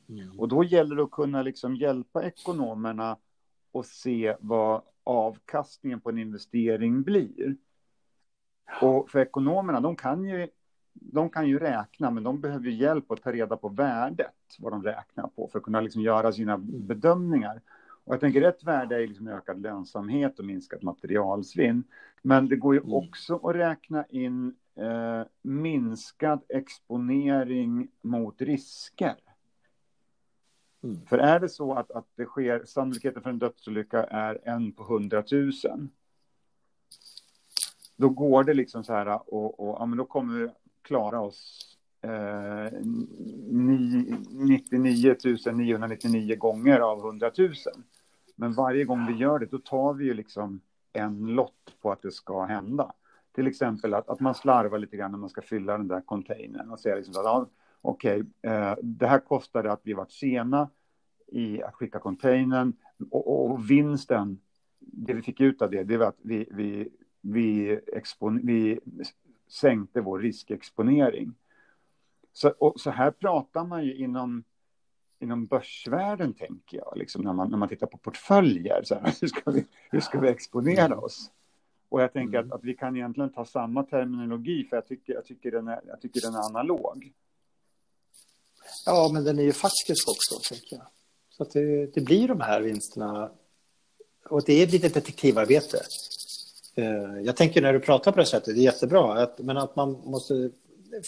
Mm. 0.09 0.39
Och 0.39 0.47
då 0.47 0.63
gäller 0.63 0.95
det 0.95 1.03
att 1.03 1.11
kunna 1.11 1.41
liksom 1.41 1.75
hjälpa 1.75 2.23
ekonomerna 2.23 3.17
och 3.71 3.85
se 3.85 4.35
vad 4.39 4.81
avkastningen 5.03 6.01
på 6.01 6.09
en 6.09 6.17
investering 6.17 7.03
blir. 7.03 7.57
Och 8.81 9.09
för 9.09 9.19
ekonomerna, 9.19 9.79
de 9.79 9.95
kan 9.95 10.23
ju, 10.23 10.47
de 11.01 11.29
kan 11.29 11.47
ju 11.47 11.59
räkna, 11.59 12.11
men 12.11 12.23
de 12.23 12.41
behöver 12.41 12.69
hjälp 12.69 13.11
att 13.11 13.21
ta 13.21 13.31
reda 13.31 13.57
på 13.57 13.69
värdet, 13.69 14.35
vad 14.59 14.73
de 14.73 14.83
räknar 14.83 15.27
på, 15.27 15.47
för 15.47 15.59
att 15.59 15.65
kunna 15.65 15.81
liksom 15.81 16.01
göra 16.01 16.31
sina 16.31 16.57
bedömningar. 16.57 17.61
Och 18.03 18.13
jag 18.13 18.19
tänker 18.19 18.41
ett 18.41 18.63
värde 18.63 18.95
är 19.03 19.07
liksom 19.07 19.27
ökad 19.27 19.61
lönsamhet 19.61 20.39
och 20.39 20.45
minskat 20.45 20.81
materialsvinn. 20.81 21.83
Men 22.21 22.47
det 22.47 22.55
går 22.55 22.75
ju 22.75 22.79
mm. 22.79 22.93
också 22.93 23.35
att 23.35 23.55
räkna 23.55 24.05
in 24.09 24.55
eh, 24.75 25.23
minskad 25.41 26.43
exponering 26.49 27.87
mot 28.01 28.41
risker. 28.41 29.15
Mm. 30.83 31.05
För 31.05 31.17
är 31.17 31.39
det 31.39 31.49
så 31.49 31.73
att, 31.73 31.91
att 31.91 32.07
det 32.15 32.25
sker, 32.25 32.65
sannolikheten 32.65 33.21
för 33.21 33.29
en 33.29 33.39
dödsolycka 33.39 34.03
är 34.03 34.39
en 34.43 34.71
på 34.71 34.83
hundratusen 34.83 35.89
då 37.95 38.09
går 38.09 38.43
det 38.43 38.53
liksom 38.53 38.83
så 38.83 38.93
här 38.93 39.33
och, 39.33 39.59
och 39.59 39.81
ja, 39.81 39.85
men 39.85 39.97
då 39.97 40.05
kommer 40.05 40.53
klara 40.85 41.21
oss 41.21 41.61
eh, 42.01 42.71
99 42.81 45.15
999 45.53 46.35
gånger 46.35 46.79
av 46.79 46.99
100 46.99 47.31
000. 47.37 47.53
Men 48.35 48.53
varje 48.53 48.85
gång 48.85 49.07
vi 49.07 49.13
gör 49.13 49.39
det, 49.39 49.45
då 49.45 49.57
tar 49.57 49.93
vi 49.93 50.05
ju 50.05 50.13
liksom 50.13 50.61
en 50.93 51.25
lott 51.25 51.75
på 51.81 51.91
att 51.91 52.01
det 52.01 52.11
ska 52.11 52.43
hända. 52.43 52.93
Till 53.35 53.47
exempel 53.47 53.93
att, 53.93 54.09
att 54.09 54.19
man 54.19 54.35
slarvar 54.35 54.79
lite 54.79 54.97
grann 54.97 55.11
när 55.11 55.17
man 55.17 55.29
ska 55.29 55.41
fylla 55.41 55.77
den 55.77 55.87
där 55.87 56.01
containern 56.01 56.71
och 56.71 56.79
säger 56.79 56.95
liksom 56.95 57.11
att 57.11 57.25
ja, 57.25 57.49
okej, 57.81 58.21
okay, 58.21 58.51
eh, 58.51 58.75
det 58.81 59.07
här 59.07 59.19
kostade 59.19 59.71
att 59.71 59.81
vi 59.83 59.93
var 59.93 60.05
sena 60.05 60.69
i 61.27 61.63
att 61.63 61.75
skicka 61.75 61.99
containern 61.99 62.73
och, 63.11 63.51
och 63.51 63.71
vinsten, 63.71 64.39
det 64.79 65.13
vi 65.13 65.21
fick 65.21 65.41
ut 65.41 65.61
av 65.61 65.71
det, 65.71 65.83
det 65.83 65.97
var 65.97 66.07
att 66.07 66.19
vi, 66.21 66.47
vi 66.51 66.89
vi, 67.25 67.79
vi 68.43 68.79
sänkte 69.47 70.01
vår 70.01 70.19
riskexponering. 70.19 71.33
Så, 72.33 72.49
och 72.49 72.79
så 72.79 72.89
här 72.89 73.11
pratar 73.11 73.65
man 73.65 73.85
ju 73.85 73.95
inom, 73.95 74.43
inom 75.19 75.45
börsvärlden, 75.45 76.33
tänker 76.33 76.77
jag, 76.77 76.93
liksom 76.95 77.21
när, 77.21 77.33
man, 77.33 77.49
när 77.49 77.57
man 77.57 77.69
tittar 77.69 77.87
på 77.87 77.97
portföljer. 77.97 78.81
Så 78.83 78.95
här, 78.95 79.15
hur, 79.21 79.27
ska 79.27 79.51
vi, 79.51 79.65
hur 79.91 79.99
ska 79.99 80.19
vi 80.19 80.29
exponera 80.29 80.97
oss? 80.97 81.31
Och 81.89 82.01
jag 82.01 82.13
tänker 82.13 82.39
att, 82.39 82.51
att 82.51 82.63
vi 82.63 82.73
kan 82.73 82.95
egentligen 82.95 83.33
ta 83.33 83.45
samma 83.45 83.83
terminologi, 83.83 84.63
för 84.63 84.77
jag 84.77 84.87
tycker, 84.87 85.13
jag 85.13 85.25
tycker, 85.25 85.51
den, 85.51 85.67
är, 85.67 85.81
jag 85.87 86.01
tycker 86.01 86.21
den 86.21 86.33
är 86.33 86.45
analog. 86.45 87.13
Ja, 88.85 89.09
men 89.13 89.23
den 89.23 89.39
är 89.39 89.43
ju 89.43 89.53
faktisk 89.53 90.07
också, 90.09 90.53
tänker 90.53 90.75
jag. 90.75 90.85
Så 91.29 91.43
att 91.43 91.51
det, 91.51 91.93
det 91.93 92.01
blir 92.01 92.27
de 92.27 92.41
här 92.41 92.61
vinsterna. 92.61 93.31
Och 94.29 94.43
det 94.45 94.53
är 94.53 94.63
ett 94.63 94.71
litet 94.71 94.93
detektivarbete 94.93 95.77
Eh, 96.75 97.21
jag 97.23 97.35
tänker 97.35 97.61
när 97.61 97.73
du 97.73 97.79
pratar 97.79 98.11
på 98.11 98.19
det 98.19 98.25
sättet, 98.25 98.55
det 98.55 98.61
är 98.61 98.63
jättebra, 98.63 99.23
att, 99.23 99.39
men 99.39 99.57
att 99.57 99.75
man 99.75 100.01
måste 100.03 100.49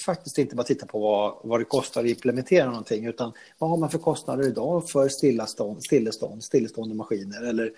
faktiskt 0.06 0.38
inte 0.38 0.56
bara 0.56 0.64
titta 0.64 0.86
på 0.86 1.00
vad, 1.00 1.36
vad 1.44 1.60
det 1.60 1.66
kostar 1.66 2.02
att 2.02 2.08
implementera 2.08 2.66
någonting, 2.66 3.06
utan 3.06 3.34
vad 3.58 3.70
har 3.70 3.78
man 3.78 3.90
för 3.90 3.98
kostnader 3.98 4.48
idag 4.48 4.90
för 4.90 5.10
stillestånd, 5.10 5.84
stillestånd, 5.84 6.44
stillestående 6.44 6.96
maskiner? 6.96 7.50
Eller 7.50 7.72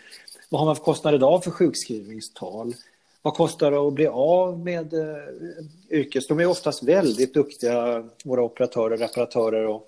vad 0.49 0.61
har 0.61 0.65
man 0.65 0.75
för 0.75 0.83
kostnader 0.83 1.17
idag 1.17 1.43
för 1.43 1.51
sjukskrivningstal? 1.51 2.73
Vad 3.21 3.33
kostar 3.33 3.71
det 3.71 3.77
att 3.77 3.93
bli 3.93 4.07
av 4.07 4.59
med 4.59 4.93
eh, 4.93 5.99
yrkes... 5.99 6.27
De 6.27 6.39
är 6.39 6.45
oftast 6.45 6.83
väldigt 6.83 7.33
duktiga, 7.33 8.09
våra 8.23 8.41
operatörer, 8.41 8.97
reparatörer. 8.97 9.67
Och, 9.67 9.85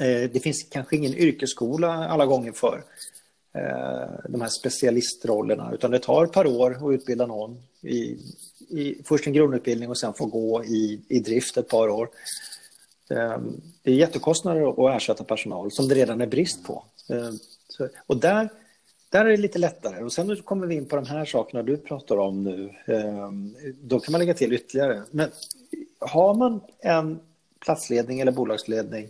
eh, 0.00 0.30
det 0.32 0.42
finns 0.42 0.62
kanske 0.62 0.96
ingen 0.96 1.14
yrkesskola 1.14 2.08
alla 2.08 2.26
gånger 2.26 2.52
för 2.52 2.84
Eh, 3.54 4.10
de 4.28 4.40
här 4.40 4.48
specialistrollerna, 4.48 5.70
utan 5.74 5.90
det 5.90 5.98
tar 5.98 6.24
ett 6.24 6.32
par 6.32 6.46
år 6.46 6.76
att 6.76 6.94
utbilda 6.94 7.26
någon 7.26 7.62
i, 7.80 8.18
i 8.68 9.02
först 9.04 9.26
en 9.26 9.32
grundutbildning 9.32 9.90
och 9.90 9.98
sen 9.98 10.14
få 10.14 10.26
gå 10.26 10.64
i, 10.64 11.00
i 11.08 11.20
drift 11.20 11.56
ett 11.56 11.68
par 11.68 11.88
år. 11.88 12.08
Ehm, 13.10 13.60
det 13.82 13.90
är 13.90 13.94
jättekostnader 13.94 14.90
att 14.92 14.96
ersätta 14.96 15.24
personal 15.24 15.72
som 15.72 15.88
det 15.88 15.94
redan 15.94 16.20
är 16.20 16.26
brist 16.26 16.64
på. 16.64 16.84
Ehm, 17.08 17.38
och 18.06 18.16
där 18.16 18.48
där 19.12 19.24
är 19.24 19.30
det 19.30 19.36
lite 19.36 19.58
lättare. 19.58 20.04
Och 20.04 20.12
sen 20.12 20.36
kommer 20.36 20.66
vi 20.66 20.74
in 20.74 20.86
på 20.86 20.96
de 20.96 21.06
här 21.06 21.24
sakerna 21.24 21.62
du 21.62 21.76
pratar 21.76 22.18
om 22.18 22.44
nu. 22.44 22.74
Ehm, 22.86 23.54
då 23.82 24.00
kan 24.00 24.12
man 24.12 24.18
lägga 24.18 24.34
till 24.34 24.52
ytterligare. 24.52 25.02
Men 25.10 25.30
har 25.98 26.34
man 26.34 26.60
en 26.78 27.20
platsledning 27.60 28.20
eller 28.20 28.32
bolagsledning 28.32 29.08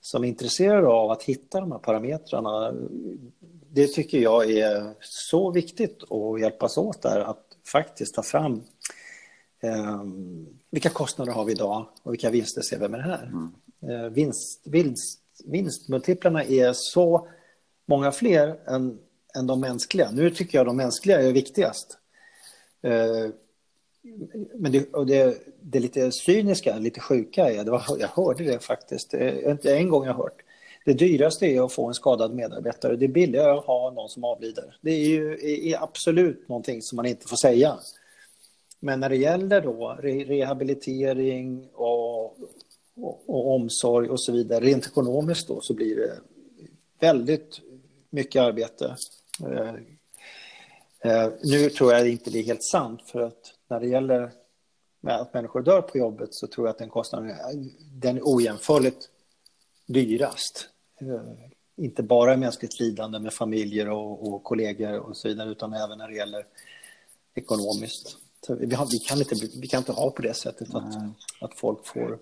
som 0.00 0.24
är 0.24 0.28
intresserad 0.28 0.84
av 0.84 1.10
att 1.10 1.22
hitta 1.22 1.60
de 1.60 1.72
här 1.72 1.78
parametrarna. 1.78 2.74
Det 3.74 3.86
tycker 3.86 4.18
jag 4.18 4.50
är 4.50 4.94
så 5.00 5.50
viktigt 5.50 6.02
att 6.10 6.40
hjälpas 6.40 6.78
åt 6.78 7.02
där 7.02 7.20
att 7.20 7.44
faktiskt 7.72 8.14
ta 8.14 8.22
fram 8.22 8.62
eh, 9.62 10.02
vilka 10.70 10.88
kostnader 10.88 11.32
har 11.32 11.44
vi 11.44 11.52
idag 11.52 11.88
och 12.02 12.12
vilka 12.12 12.30
vinster 12.30 12.62
ser 12.62 12.78
vi 12.78 12.88
med 12.88 13.00
det 13.00 13.04
här. 13.04 13.22
Mm. 13.26 14.04
Eh, 14.04 14.10
vinst, 14.10 14.62
vinst, 14.64 15.20
vinstmultiplarna 15.44 16.44
är 16.44 16.72
så 16.72 17.28
många 17.86 18.12
fler 18.12 18.58
än 18.66 18.98
än 19.36 19.46
de 19.46 19.60
mänskliga. 19.60 20.10
Nu 20.10 20.30
tycker 20.30 20.58
jag 20.58 20.66
de 20.66 20.76
mänskliga 20.76 21.20
är 21.20 21.32
viktigast. 21.32 21.98
Eh, 22.82 23.30
men 24.54 24.72
det, 24.72 24.94
och 24.94 25.06
det, 25.06 25.38
det 25.60 25.80
lite 25.80 26.12
cyniska, 26.12 26.78
lite 26.78 27.00
sjuka 27.00 27.50
är, 27.50 27.64
det 27.64 27.70
var, 27.70 27.82
jag 27.98 28.08
hörde 28.08 28.44
det 28.44 28.58
faktiskt, 28.58 29.14
inte 29.44 29.76
en 29.76 29.88
gång 29.88 30.06
jag 30.06 30.14
hört. 30.14 30.43
Det 30.84 30.92
dyraste 30.92 31.46
är 31.46 31.64
att 31.64 31.72
få 31.72 31.88
en 31.88 31.94
skadad 31.94 32.34
medarbetare, 32.34 32.96
det 32.96 33.04
är 33.04 33.08
billigare 33.08 33.50
att 33.50 33.64
ha 33.64 33.90
någon 33.90 34.08
som 34.08 34.24
avlider. 34.24 34.76
Det 34.80 34.90
är 34.90 35.04
ju 35.04 35.38
är 35.70 35.82
absolut 35.82 36.48
någonting 36.48 36.82
som 36.82 36.96
man 36.96 37.06
inte 37.06 37.28
får 37.28 37.36
säga. 37.36 37.78
Men 38.80 39.00
när 39.00 39.08
det 39.08 39.16
gäller 39.16 39.60
då 39.60 39.98
rehabilitering 40.02 41.68
och, 41.72 42.24
och, 42.96 43.22
och 43.26 43.54
omsorg 43.54 44.08
och 44.08 44.20
så 44.20 44.32
vidare, 44.32 44.64
rent 44.64 44.86
ekonomiskt 44.86 45.48
då, 45.48 45.60
så 45.60 45.74
blir 45.74 45.96
det 45.96 46.18
väldigt 47.00 47.60
mycket 48.10 48.42
arbete 48.42 48.96
eh, 49.42 49.74
eh, 51.00 51.32
nu 51.42 51.70
tror 51.70 51.92
jag 51.92 52.08
inte 52.08 52.30
det 52.30 52.38
är 52.38 52.42
helt 52.42 52.64
sant 52.64 53.02
för 53.06 53.20
att 53.20 53.54
när 53.68 53.80
det 53.80 53.86
gäller 53.86 54.32
att 55.02 55.34
människor 55.34 55.62
dör 55.62 55.82
på 55.82 55.98
jobbet 55.98 56.28
så 56.34 56.46
tror 56.46 56.66
jag 56.66 56.72
att 56.72 56.78
den 56.78 56.88
kostnaden 56.88 57.36
den 58.00 58.16
är 58.16 58.22
ojämförligt 58.24 59.08
dyrast. 59.86 60.68
Eh, 61.00 61.34
inte 61.76 62.02
bara 62.02 62.36
mänskligt 62.36 62.80
lidande 62.80 63.18
med 63.18 63.32
familjer 63.32 63.90
och, 63.90 64.28
och 64.28 64.44
kollegor 64.44 64.98
och 64.98 65.16
så 65.16 65.28
vidare 65.28 65.50
utan 65.50 65.72
även 65.72 65.98
när 65.98 66.08
det 66.08 66.16
gäller 66.16 66.46
ekonomiskt. 67.34 68.16
Vi, 68.48 68.74
har, 68.74 68.86
vi, 68.90 68.98
kan 68.98 69.18
inte, 69.18 69.34
vi 69.60 69.66
kan 69.66 69.78
inte 69.78 69.92
ha 69.92 70.10
på 70.10 70.22
det 70.22 70.34
sättet 70.34 70.74
att, 70.74 70.94
att 71.40 71.54
folk 71.54 71.86
får, 71.86 72.18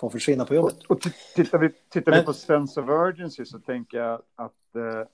får 0.00 0.10
försvinna 0.10 0.44
på 0.44 0.54
jobbet. 0.54 0.82
Och, 0.82 0.90
och 0.90 1.02
tittar 1.34 1.58
vi, 1.58 1.70
tittar 1.88 2.12
Men, 2.12 2.20
vi 2.20 2.26
på 2.26 2.32
sense 2.32 2.80
of 2.80 2.88
urgency 2.88 3.44
så 3.44 3.58
tänker 3.58 3.98
jag 3.98 4.22
att 4.34 4.74
eh, 4.74 5.08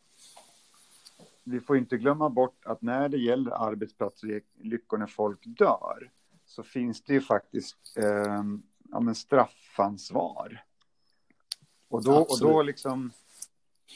vi 1.45 1.61
får 1.61 1.77
inte 1.77 1.97
glömma 1.97 2.31
bort 2.31 2.67
att 2.67 2.83
när 2.83 3.09
det 3.09 3.19
gäller 3.19 3.51
arbetsplatsolyckor 3.51 4.99
när 4.99 5.07
folk 5.07 5.41
dör 5.45 6.11
så 6.47 6.63
finns 6.63 7.03
det 7.03 7.13
ju 7.13 7.21
faktiskt 7.21 7.77
eh, 7.97 8.45
ja, 8.91 9.15
straffansvar. 9.15 10.65
Och 11.95 12.05
då, 12.05 12.17
och 12.17 12.39
då 12.41 12.63
liksom, 12.63 13.13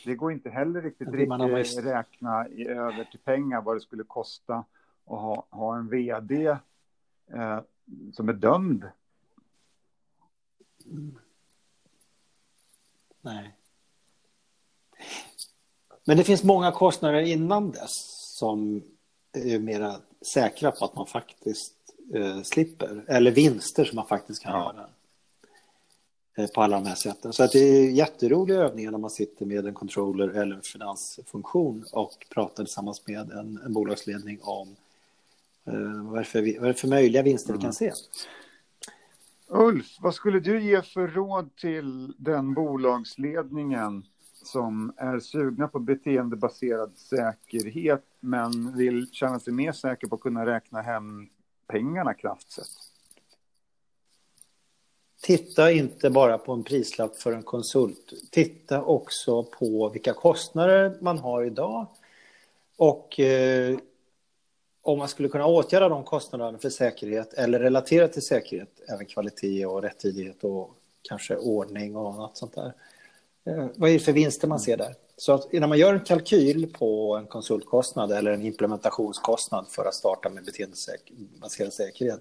det 0.05 0.15
går 0.15 0.33
inte 0.33 0.51
heller 0.51 0.83
riktigt, 0.83 1.09
riktigt 1.09 1.85
räkna 1.85 2.49
i, 2.49 2.69
över 2.69 3.05
till 3.05 3.19
pengar 3.19 3.63
vad 3.63 3.77
det 3.77 3.81
skulle 3.81 4.05
kosta 4.05 4.55
att 4.55 5.21
ha, 5.21 5.47
ha 5.51 5.77
en 5.77 5.89
vd 5.89 6.47
eh, 6.47 7.61
som 8.13 8.29
är 8.29 8.33
dömd. 8.33 8.85
Nej. 13.21 13.55
Men 16.05 16.17
det 16.17 16.25
finns 16.25 16.45
många 16.45 16.73
kostnader 16.73 17.21
innan 17.21 17.71
dess 17.71 17.95
som 18.39 18.83
är 19.33 19.59
mera 19.59 19.97
säkra 20.35 20.71
på 20.71 20.85
att 20.85 20.95
man 20.95 21.07
faktiskt 21.07 21.75
eh, 22.15 22.43
slipper, 22.43 23.05
eller 23.09 23.31
vinster 23.31 23.85
som 23.85 23.97
man 23.97 24.07
faktiskt 24.07 24.43
kan 24.43 24.53
ja. 24.53 24.73
göra 24.75 24.83
eh, 24.85 24.98
på 26.46 26.62
alla 26.62 26.77
de 26.77 26.87
här 26.87 26.94
sätten. 26.94 27.33
Så 27.33 27.44
att 27.44 27.53
det 27.53 27.59
är 27.59 27.90
jätteroliga 27.90 28.59
övningar 28.59 28.90
när 28.90 28.98
man 28.98 29.11
sitter 29.11 29.46
med 29.46 29.66
en 29.66 29.74
controller 29.74 30.29
eller 30.29 30.57
en 30.57 30.62
finansfunktion 30.62 31.85
och 31.92 32.27
pratar 32.31 32.64
tillsammans 32.64 33.07
med 33.07 33.33
en, 33.33 33.61
en 33.64 33.72
bolagsledning 33.72 34.38
om 34.42 34.77
eh, 35.64 36.03
vad, 36.11 36.20
är 36.20 36.24
för, 36.24 36.40
vad 36.40 36.68
är 36.68 36.72
det 36.72 36.74
för 36.74 36.88
möjliga 36.88 37.22
vinster 37.22 37.51
mm. 37.51 37.59
vi 37.59 37.62
kan 37.62 37.72
se. 37.72 37.92
Ulf, 39.46 39.96
vad 40.01 40.14
skulle 40.14 40.40
du 40.40 40.62
ge 40.62 40.83
för 40.83 41.09
råd 41.09 41.57
till 41.57 42.14
den 42.18 42.55
bolagsledningen 42.55 44.05
som 44.42 44.92
är 44.96 45.20
sugna 45.20 45.68
på 45.68 45.79
beteendebaserad 45.79 46.92
säkerhet 46.96 48.05
men 48.20 48.77
vill 48.77 49.11
känna 49.12 49.40
sig 49.40 49.53
mer 49.53 49.72
säker 49.72 50.07
på 50.07 50.14
att 50.14 50.20
kunna 50.20 50.46
räkna 50.46 50.83
hem 50.83 51.29
pengarna 51.66 52.14
kraftigt 52.14 52.88
Titta 55.20 55.72
inte 55.72 56.11
bara 56.11 56.38
på 56.38 56.52
en 56.52 56.64
prislapp 56.64 57.16
för 57.16 57.33
en 57.33 57.42
konsult. 57.42 58.12
Titta 58.31 58.83
också 58.83 59.42
på 59.42 59.88
vilka 59.88 60.12
kostnader 60.12 60.96
man 61.00 61.18
har 61.18 61.44
idag 61.44 61.87
och 62.76 63.20
eh, 63.20 63.78
om 64.83 64.98
man 64.98 65.09
skulle 65.09 65.28
kunna 65.28 65.46
åtgärda 65.46 65.88
de 65.88 66.04
kostnaderna 66.04 66.59
för 66.59 66.70
säkerhet 66.70 67.35
eller 67.35 67.61
relatera 67.61 68.09
till 68.09 68.22
säkerhet, 68.22 68.81
även 68.88 69.07
kvalitet 69.07 69.66
och 69.66 69.83
rättidighet 69.83 70.44
och 70.44 70.74
kanske 71.09 71.37
ordning 71.37 71.96
och 71.96 72.14
annat 72.14 72.37
sånt 72.37 72.54
där. 72.54 72.72
Eh, 73.44 73.66
vad 73.76 73.90
är 73.90 73.94
det 73.94 73.98
för 73.98 74.12
vinster 74.12 74.48
man 74.48 74.61
ser 74.61 74.76
där? 74.76 74.94
Så 75.16 75.33
att 75.33 75.52
när 75.52 75.66
man 75.66 75.78
gör 75.78 75.94
en 75.94 76.00
kalkyl 76.00 76.72
på 76.72 77.16
en 77.16 77.26
konsultkostnad 77.26 78.12
eller 78.12 78.31
en 78.31 78.42
implementationskostnad 78.42 79.66
för 79.68 79.85
att 79.85 79.94
starta 79.94 80.28
med 80.28 80.44
beteendebaserad 80.44 81.72
säkerhet, 81.72 82.20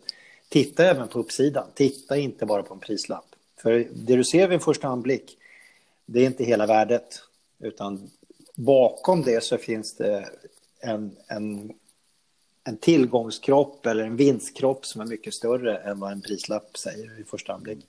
titta 0.50 0.86
även 0.86 1.08
på 1.08 1.20
uppsidan. 1.20 1.68
Titta 1.74 2.18
inte 2.18 2.46
bara 2.46 2.64
på 2.64 2.74
en 2.74 2.80
prislapp. 2.80 3.26
För 3.62 3.88
det 3.94 4.16
du 4.16 4.24
ser 4.24 4.48
vid 4.48 4.56
en 4.56 4.60
första 4.60 4.88
anblick, 4.88 5.38
det 6.06 6.20
är 6.20 6.26
inte 6.26 6.44
hela 6.44 6.66
värdet, 6.66 7.22
utan 7.60 8.10
bakom 8.56 9.22
det 9.22 9.44
så 9.44 9.58
finns 9.58 9.96
det 9.96 10.30
en, 10.80 11.16
en, 11.28 11.74
en 12.64 12.78
tillgångskropp 12.78 13.86
eller 13.86 14.04
en 14.04 14.16
vinstkropp 14.16 14.86
som 14.86 15.02
är 15.02 15.06
mycket 15.06 15.34
större 15.34 15.78
än 15.78 16.00
vad 16.00 16.12
en 16.12 16.22
prislapp 16.22 16.78
säger 16.78 17.16
vid 17.16 17.28
första 17.28 17.54
anblick. 17.54 17.86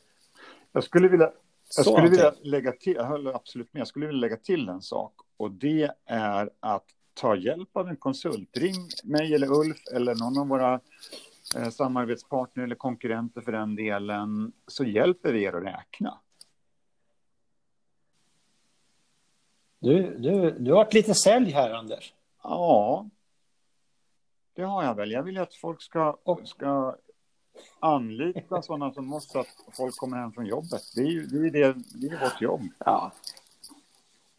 Jag 0.73 0.85
skulle 0.85 1.09
vilja 1.09 1.33
jag 1.77 1.87
skulle 1.87 2.09
vilja 2.09 2.35
lägga 2.43 2.73
till, 2.73 2.95
jag 2.95 3.05
håller 3.05 3.35
absolut 3.35 3.75
med, 3.75 3.81
jag 3.81 3.89
skulle 3.89 4.07
vilja 4.07 4.21
lägga 4.21 4.37
till 4.37 4.69
en 4.69 4.83
sak 4.83 5.13
och 5.37 5.51
det 5.51 5.91
är 6.07 6.51
att 6.61 6.85
ta 7.15 7.37
hjälp 7.37 7.77
av 7.77 7.89
en 7.89 7.97
konsult. 7.97 8.57
Ring 8.57 8.89
mig 9.05 9.35
eller 9.35 9.53
Ulf 9.53 9.79
eller 9.95 10.15
någon 10.15 10.39
av 10.39 10.49
våra 10.49 10.81
eh, 11.57 11.71
samarbetspartner 11.71 12.65
eller 12.65 12.75
konkurrenter 12.75 13.41
för 13.41 13.53
den 13.53 13.77
delen 13.77 14.53
så 14.67 14.85
hjälper 14.85 15.33
vi 15.33 15.43
er 15.43 15.53
att 15.53 15.65
räkna. 15.65 16.19
Du, 19.81 20.19
du, 20.19 20.51
du 20.51 20.71
har 20.71 20.77
varit 20.77 20.95
lite 20.95 21.15
sälj 21.15 21.51
här, 21.51 21.71
Anders. 21.71 22.15
Ja, 22.43 23.07
det 24.55 24.63
har 24.63 24.85
jag 24.85 24.95
väl. 24.95 25.11
Jag 25.11 25.23
vill 25.23 25.39
att 25.39 25.55
folk 25.55 25.83
ska, 25.83 26.17
ska 26.45 26.97
anlita 27.81 28.63
sådana 28.63 28.93
som 28.93 29.13
oss 29.13 29.31
så 29.31 29.41
att 29.41 29.47
folk 29.77 29.97
kommer 29.97 30.17
hem 30.17 30.33
från 30.33 30.47
jobbet. 30.47 30.83
Det 30.95 31.01
är 31.01 31.07
ju 31.07 31.27
det, 31.27 31.49
är 31.49 31.51
det, 31.51 31.83
det 31.95 32.07
är 32.07 32.21
vårt 32.21 32.41
jobb. 32.41 32.63
Ja. 32.79 33.13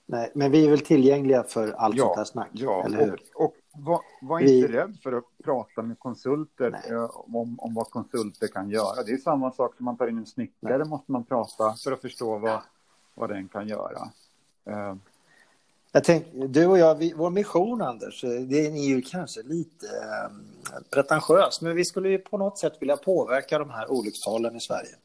Nej, 0.05 0.31
men 0.35 0.51
vi 0.51 0.65
är 0.65 0.69
väl 0.69 0.79
tillgängliga 0.79 1.43
för 1.43 1.71
allt 1.71 1.95
ja, 1.95 2.03
sånt 2.03 2.17
här 2.17 2.23
snack, 2.23 2.49
ja, 2.51 2.85
eller 2.85 3.05
hur? 3.05 3.21
Och, 3.35 3.43
och 3.43 3.55
var, 3.83 4.01
var 4.21 4.39
inte 4.39 4.51
vi... 4.51 4.67
rädd 4.67 4.97
för 5.03 5.11
att 5.13 5.23
prata 5.43 5.81
med 5.81 5.99
konsulter 5.99 6.81
eh, 6.89 7.09
om, 7.13 7.59
om 7.59 7.73
vad 7.73 7.89
konsulter 7.89 8.47
kan 8.47 8.69
göra. 8.69 9.03
Det 9.03 9.11
är 9.11 9.17
samma 9.17 9.51
sak 9.51 9.75
som 9.75 9.85
man 9.85 9.97
tar 9.97 10.07
in 10.07 10.17
en 10.17 10.25
snickare, 10.25 10.77
Nej. 10.77 10.87
måste 10.87 11.11
man 11.11 11.23
prata 11.23 11.73
för 11.83 11.91
att 11.91 12.01
förstå 12.01 12.37
vad, 12.37 12.61
vad 13.15 13.29
den 13.29 13.47
kan 13.47 13.67
göra. 13.67 14.09
Uh, 14.69 14.95
Jag 15.91 16.03
tänk, 16.03 16.25
du 16.33 16.65
och 16.65 16.77
jag, 16.77 16.95
vi, 16.95 17.13
vår 17.15 17.29
mission, 17.29 17.81
Anders, 17.81 18.21
det 18.21 18.65
är 18.65 18.87
ju 18.87 19.01
kanske 19.01 19.41
lite 19.43 19.87
eh, 19.87 20.29
pretentiöst, 20.89 21.61
men 21.61 21.75
vi 21.75 21.85
skulle 21.85 22.09
ju 22.09 22.17
på 22.17 22.37
något 22.37 22.57
sätt 22.57 22.73
vilja 22.79 22.97
påverka 22.97 23.59
de 23.59 23.69
här 23.69 23.91
olyckstalen 23.91 24.55
i 24.55 24.59
Sverige. 24.59 24.95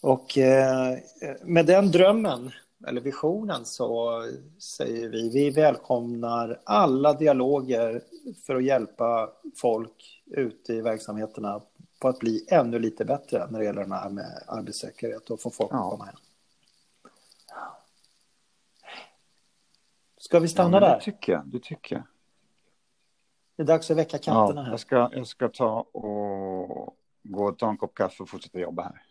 Och 0.00 0.38
eh, 0.38 0.98
med 1.42 1.66
den 1.66 1.90
drömmen, 1.90 2.50
eller 2.86 3.00
visionen, 3.00 3.64
så 3.64 4.22
säger 4.58 5.08
vi, 5.08 5.30
vi 5.30 5.50
välkomnar 5.50 6.60
alla 6.64 7.12
dialoger 7.12 8.02
för 8.46 8.56
att 8.56 8.64
hjälpa 8.64 9.32
folk 9.56 10.22
ute 10.26 10.72
i 10.72 10.80
verksamheterna 10.80 11.62
på 12.00 12.08
att 12.08 12.18
bli 12.18 12.46
ännu 12.48 12.78
lite 12.78 13.04
bättre 13.04 13.46
när 13.50 13.58
det 13.58 13.64
gäller 13.64 13.84
det 13.84 13.94
här 13.94 14.10
med 14.10 14.42
arbetssäkerhet 14.46 15.30
och 15.30 15.40
få 15.40 15.50
folk 15.50 15.72
att 15.72 15.90
komma 15.90 16.04
hem. 16.04 16.16
Ska 20.18 20.38
vi 20.38 20.48
stanna 20.48 20.76
ja, 20.76 20.80
där? 20.80 20.96
Det 20.96 21.00
tycker 21.04 21.32
jag. 21.32 21.46
Det 21.46 21.62
tycker 21.62 21.96
jag. 21.96 22.04
Det 23.56 23.62
är 23.62 23.66
dags 23.66 23.90
att 23.90 23.96
väcka 23.96 24.18
katterna 24.18 24.62
ja. 24.62 24.70
Jag 24.70 24.80
ska, 24.80 25.10
jag 25.12 25.26
ska 25.26 25.48
ta 25.48 25.80
och 25.80 26.96
gå 27.22 27.44
och 27.44 27.58
ta 27.58 27.70
en 27.70 27.76
kopp 27.76 27.94
kaffe 27.94 28.22
och 28.22 28.28
fortsätta 28.28 28.58
jobba 28.58 28.82
här. 28.82 29.02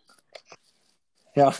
Ja. 1.34 1.52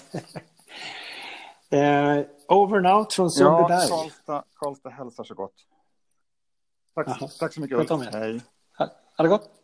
Eh, 1.71 2.25
over 2.49 2.77
and 2.77 2.87
out 2.87 3.13
från 3.13 3.31
Sundbyberg. 3.31 3.89
Ja, 3.89 3.89
Karlstad, 3.89 4.45
Karlstad 4.55 4.91
hälsar 4.91 5.25
så 5.25 5.35
gott. 5.35 5.55
Tack, 6.95 7.39
tack 7.39 7.55
så 7.55 7.61
mycket. 7.61 7.91
Hej. 8.13 8.41
Ha 9.17 9.23
det 9.25 9.29
gott. 9.29 9.51